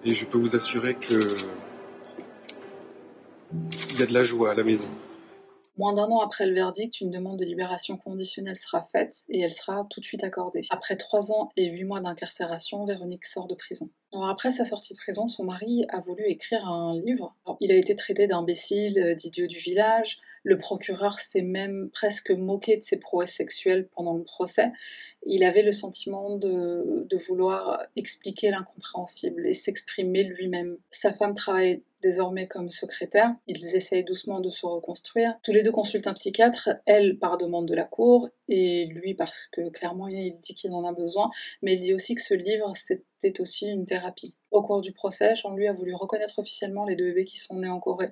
et 0.05 0.15
je 0.15 0.25
peux 0.25 0.39
vous 0.39 0.57
assurer 0.57 0.95
que 0.95 1.37
il 3.91 3.99
y 3.99 4.03
a 4.03 4.07
de 4.07 4.15
la 4.15 4.23
joie 4.23 4.53
à 4.53 4.55
la 4.55 4.63
maison. 4.63 4.89
Moins 5.77 5.95
d'un 5.95 6.11
an 6.11 6.21
après 6.21 6.47
le 6.47 6.55
verdict, 6.55 7.01
une 7.01 7.11
demande 7.11 7.39
de 7.39 7.45
libération 7.45 7.97
conditionnelle 7.97 8.57
sera 8.57 8.83
faite 8.83 9.25
et 9.29 9.41
elle 9.41 9.53
sera 9.53 9.87
tout 9.89 10.01
de 10.01 10.05
suite 10.05 10.23
accordée. 10.23 10.63
Après 10.71 10.97
trois 10.97 11.33
ans 11.33 11.49
et 11.57 11.67
huit 11.71 11.85
mois 11.85 12.01
d'incarcération, 12.01 12.85
Véronique 12.85 13.25
sort 13.25 13.47
de 13.47 13.55
prison. 13.55 13.89
Après 14.13 14.51
sa 14.51 14.65
sortie 14.65 14.95
de 14.95 14.99
prison, 14.99 15.27
son 15.27 15.45
mari 15.45 15.87
a 15.89 16.01
voulu 16.01 16.25
écrire 16.27 16.67
un 16.67 16.99
livre. 17.01 17.35
il 17.61 17.73
a 17.73 17.77
été 17.77 17.95
traité 17.95 18.27
d'imbécile, 18.27 19.15
d'idiot 19.17 19.47
du 19.47 19.59
village. 19.59 20.19
Le 20.43 20.57
procureur 20.57 21.19
s'est 21.19 21.43
même 21.43 21.91
presque 21.93 22.31
moqué 22.31 22.77
de 22.77 22.83
ses 22.83 22.99
prouesses 22.99 23.33
sexuelles 23.33 23.89
pendant 23.95 24.15
le 24.15 24.25
procès. 24.25 24.73
Il 25.25 25.45
avait 25.45 25.63
le 25.63 25.73
sentiment 25.73 26.37
de, 26.37 27.07
de 27.09 27.17
vouloir 27.17 27.83
expliquer 27.97 28.51
l'incompréhensible 28.51 29.47
et 29.47 29.55
s'exprimer 29.55 30.25
lui-même. 30.25 30.79
Sa 30.89 31.13
femme 31.13 31.35
travaille 31.35 31.83
désormais 32.03 32.47
comme 32.47 32.71
secrétaire. 32.71 33.35
Ils 33.47 33.77
essayent 33.77 34.05
doucement 34.05 34.41
de 34.41 34.51
se 34.51 34.67
reconstruire. 34.67 35.35
Tous 35.43 35.53
les 35.53 35.63
deux 35.63 35.73
consultent 35.73 36.07
un 36.07 36.15
psychiatre, 36.15 36.71
elle 36.87 37.19
par 37.19 37.39
demande 37.39 37.67
de 37.67 37.75
la 37.75 37.85
cour, 37.85 38.29
et 38.49 38.87
lui 38.87 39.15
parce 39.15 39.47
que 39.47 39.69
clairement 39.69 40.09
il 40.09 40.39
dit 40.41 40.55
qu'il 40.55 40.73
en 40.73 40.85
a 40.85 40.93
besoin, 40.93 41.31
mais 41.63 41.75
il 41.75 41.83
dit 41.83 41.95
aussi 41.95 42.15
que 42.15 42.23
ce 42.23 42.35
livre 42.35 42.73
c'était 42.75 43.41
aussi 43.41 43.67
une 43.67 43.87
thérapie. 43.87 44.35
Au 44.51 44.63
cours 44.63 44.81
du 44.81 44.93
procès, 44.93 45.37
Jean-Louis 45.37 45.69
a 45.69 45.73
voulu 45.73 45.95
reconnaître 45.95 46.39
officiellement 46.39 46.85
les 46.85 46.97
deux 46.97 47.05
bébés 47.05 47.25
qui 47.25 47.39
sont 47.39 47.57
nés 47.57 47.69
en 47.69 47.79
Corée 47.79 48.11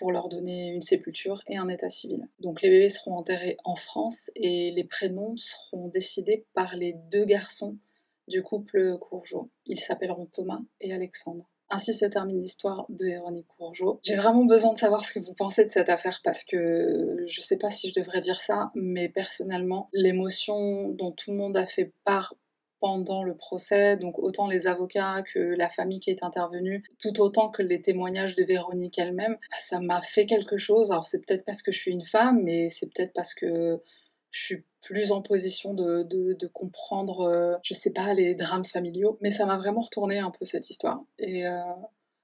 pour 0.00 0.12
leur 0.12 0.30
donner 0.30 0.68
une 0.68 0.80
sépulture 0.80 1.42
et 1.46 1.58
un 1.58 1.68
état 1.68 1.90
civil. 1.90 2.26
Donc 2.38 2.62
les 2.62 2.70
bébés 2.70 2.88
seront 2.88 3.16
enterrés 3.16 3.58
en 3.64 3.76
France 3.76 4.30
et 4.34 4.70
les 4.70 4.84
prénoms 4.84 5.36
seront 5.36 5.88
décidés 5.88 6.46
par 6.54 6.74
les 6.74 6.94
deux 7.12 7.26
garçons 7.26 7.76
du 8.26 8.42
couple 8.42 8.96
Courgeot. 8.98 9.50
Ils 9.66 9.78
s'appelleront 9.78 10.24
Thomas 10.24 10.60
et 10.80 10.94
Alexandre. 10.94 11.50
Ainsi 11.68 11.92
se 11.92 12.06
termine 12.06 12.40
l'histoire 12.40 12.86
de 12.88 13.04
Véronique 13.04 13.46
Courgeot. 13.58 14.00
J'ai 14.02 14.16
vraiment 14.16 14.44
besoin 14.46 14.72
de 14.72 14.78
savoir 14.78 15.04
ce 15.04 15.12
que 15.12 15.20
vous 15.20 15.34
pensez 15.34 15.66
de 15.66 15.70
cette 15.70 15.90
affaire 15.90 16.20
parce 16.24 16.44
que 16.44 17.22
je 17.26 17.40
sais 17.42 17.58
pas 17.58 17.68
si 17.68 17.90
je 17.90 18.00
devrais 18.00 18.22
dire 18.22 18.40
ça, 18.40 18.72
mais 18.74 19.10
personnellement, 19.10 19.90
l'émotion 19.92 20.88
dont 20.88 21.12
tout 21.12 21.30
le 21.30 21.36
monde 21.36 21.58
a 21.58 21.66
fait 21.66 21.92
part 22.04 22.34
pendant 22.80 23.22
le 23.22 23.36
procès, 23.36 23.96
donc 23.96 24.18
autant 24.18 24.48
les 24.48 24.66
avocats 24.66 25.22
que 25.22 25.38
la 25.38 25.68
famille 25.68 26.00
qui 26.00 26.10
est 26.10 26.22
intervenue, 26.22 26.82
tout 26.98 27.20
autant 27.20 27.50
que 27.50 27.62
les 27.62 27.82
témoignages 27.82 28.36
de 28.36 28.42
Véronique 28.42 28.98
elle-même, 28.98 29.36
ça 29.58 29.80
m'a 29.80 30.00
fait 30.00 30.26
quelque 30.26 30.56
chose. 30.56 30.90
Alors 30.90 31.06
c'est 31.06 31.24
peut-être 31.24 31.44
parce 31.44 31.62
que 31.62 31.72
je 31.72 31.78
suis 31.78 31.92
une 31.92 32.04
femme, 32.04 32.42
mais 32.42 32.68
c'est 32.68 32.86
peut-être 32.86 33.12
parce 33.12 33.34
que 33.34 33.80
je 34.30 34.42
suis 34.42 34.64
plus 34.82 35.12
en 35.12 35.20
position 35.20 35.74
de, 35.74 36.02
de, 36.02 36.46
comprendre, 36.46 37.20
euh, 37.20 37.56
je 37.62 37.74
sais 37.74 37.92
pas, 37.92 38.14
les 38.14 38.34
drames 38.34 38.64
familiaux. 38.64 39.18
Mais 39.20 39.30
ça 39.30 39.44
m'a 39.44 39.58
vraiment 39.58 39.80
retourné 39.80 40.18
un 40.18 40.30
peu 40.30 40.44
cette 40.44 40.70
histoire. 40.70 41.02
Et 41.18 41.46
euh, 41.46 41.58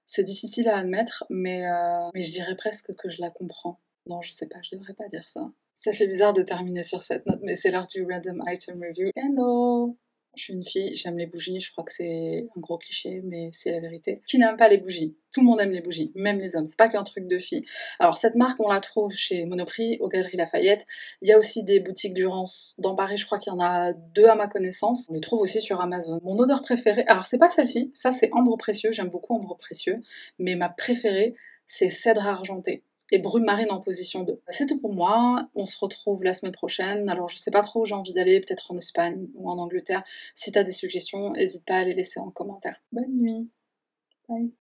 c'est 0.07 0.23
difficile 0.23 0.69
à 0.69 0.79
admettre, 0.79 1.25
mais, 1.31 1.67
euh, 1.67 2.09
mais 2.15 2.23
je 2.23 2.31
dirais 2.31 2.57
presque 2.57 2.95
que 2.95 3.11
je 3.11 3.21
la 3.21 3.31
comprends. 3.31 3.79
Non, 4.09 4.23
je 4.23 4.31
sais 4.31 4.47
pas, 4.47 4.59
je 4.63 4.77
devrais 4.77 4.95
pas 4.95 5.09
dire 5.09 5.27
ça. 5.27 5.51
Ça 5.75 5.93
fait 5.93 6.07
bizarre 6.07 6.33
de 6.33 6.43
terminer 6.43 6.83
sur 6.83 7.03
cette 7.03 7.27
note, 7.27 7.41
mais 7.43 7.57
c'est 7.57 7.71
l'heure 7.71 7.87
du 7.87 8.05
Random 8.05 8.43
Item 8.47 8.81
Review. 8.81 9.11
Hello 9.17 9.97
je 10.37 10.43
suis 10.43 10.53
une 10.53 10.65
fille, 10.65 10.95
j'aime 10.95 11.19
les 11.19 11.27
bougies, 11.27 11.61
je 11.61 11.73
crois 11.73 11.85
que 11.85 11.93
c'est 11.93 12.47
un 12.57 12.61
gros 12.61 12.79
cliché, 12.79 13.23
mais 13.25 13.49
c'est 13.53 13.73
la 13.73 13.81
vérité. 13.81 14.15
Qui 14.27 14.39
n'aime 14.39 14.57
pas 14.57 14.69
les 14.69 14.79
bougies? 14.79 15.17
Tout 15.33 15.41
le 15.41 15.47
monde 15.47 15.61
aime 15.61 15.73
les 15.73 15.81
bougies, 15.81 16.13
même 16.15 16.39
les 16.39 16.57
hommes, 16.57 16.67
c'est 16.67 16.79
pas 16.79 16.89
qu'un 16.89 17.05
truc 17.05 17.27
de 17.27 17.39
fille. 17.39 17.65
Alors 17.99 18.17
cette 18.17 18.37
marque, 18.37 18.61
on 18.61 18.69
la 18.69 18.81
trouve 18.81 19.13
chez 19.13 19.45
Monoprix, 19.47 19.99
aux 20.01 20.09
Galeries 20.09 20.37
Lafayette. 20.37 20.87
Il 21.23 21.29
y 21.29 21.33
a 21.33 21.39
aussi 21.39 21.63
des 21.65 21.81
boutiques 21.81 22.15
d'urgence 22.15 22.75
dans 22.79 22.95
Paris, 22.95 23.17
je 23.17 23.27
crois 23.27 23.39
qu'il 23.39 23.53
y 23.53 23.57
en 23.57 23.61
a 23.61 23.93
deux 23.93 24.27
à 24.27 24.35
ma 24.35 24.47
connaissance. 24.47 25.07
On 25.11 25.15
les 25.15 25.21
trouve 25.21 25.41
aussi 25.41 25.61
sur 25.61 25.81
Amazon. 25.81 26.21
Mon 26.23 26.39
odeur 26.39 26.63
préférée, 26.63 27.05
alors 27.07 27.27
c'est 27.27 27.39
pas 27.39 27.51
celle-ci, 27.51 27.91
ça 27.95 28.13
c'est 28.13 28.31
ambre 28.33 28.57
précieux, 28.57 28.93
j'aime 28.93 29.09
beaucoup 29.09 29.35
ambre 29.35 29.57
précieux, 29.57 30.03
mais 30.39 30.55
ma 30.55 30.69
préférée, 30.69 31.35
c'est 31.67 31.89
cèdre 31.89 32.27
argenté 32.27 32.83
et 33.13 33.19
brume 33.19 33.45
marine 33.45 33.71
en 33.71 33.81
position 33.81 34.23
2. 34.23 34.41
C'est 34.49 34.67
tout 34.67 34.81
pour 34.81 34.93
moi, 34.93 35.49
on 35.55 35.67
se 35.67 35.79
retrouve 35.79 36.25
la 36.25 36.35
semaine 36.35 36.53
prochaine. 36.53 37.09
Alors 37.09 37.29
je 37.29 37.37
sais 37.37 37.51
pas 37.51 37.63
trop 37.63 37.83
où 37.83 37.87
j'ai 37.87 37.95
envie 37.95 38.13
d'aller, 38.13 38.41
peut-être 38.41 38.73
en 38.73 38.77
Espagne 38.77 39.29
ou 39.35 39.51
en 39.51 39.59
Angleterre. 39.59 40.03
Si 40.35 40.53
t'as 40.53 40.63
des 40.63 40.73
suggestions, 40.73 41.33
n'hésite 41.33 41.65
pas 41.65 41.79
à 41.79 41.85
les 41.85 41.95
laisser 41.95 42.21
en 42.21 42.31
commentaire. 42.31 42.83
Bonne 42.93 43.17
nuit. 43.17 43.49
Bye. 44.29 44.51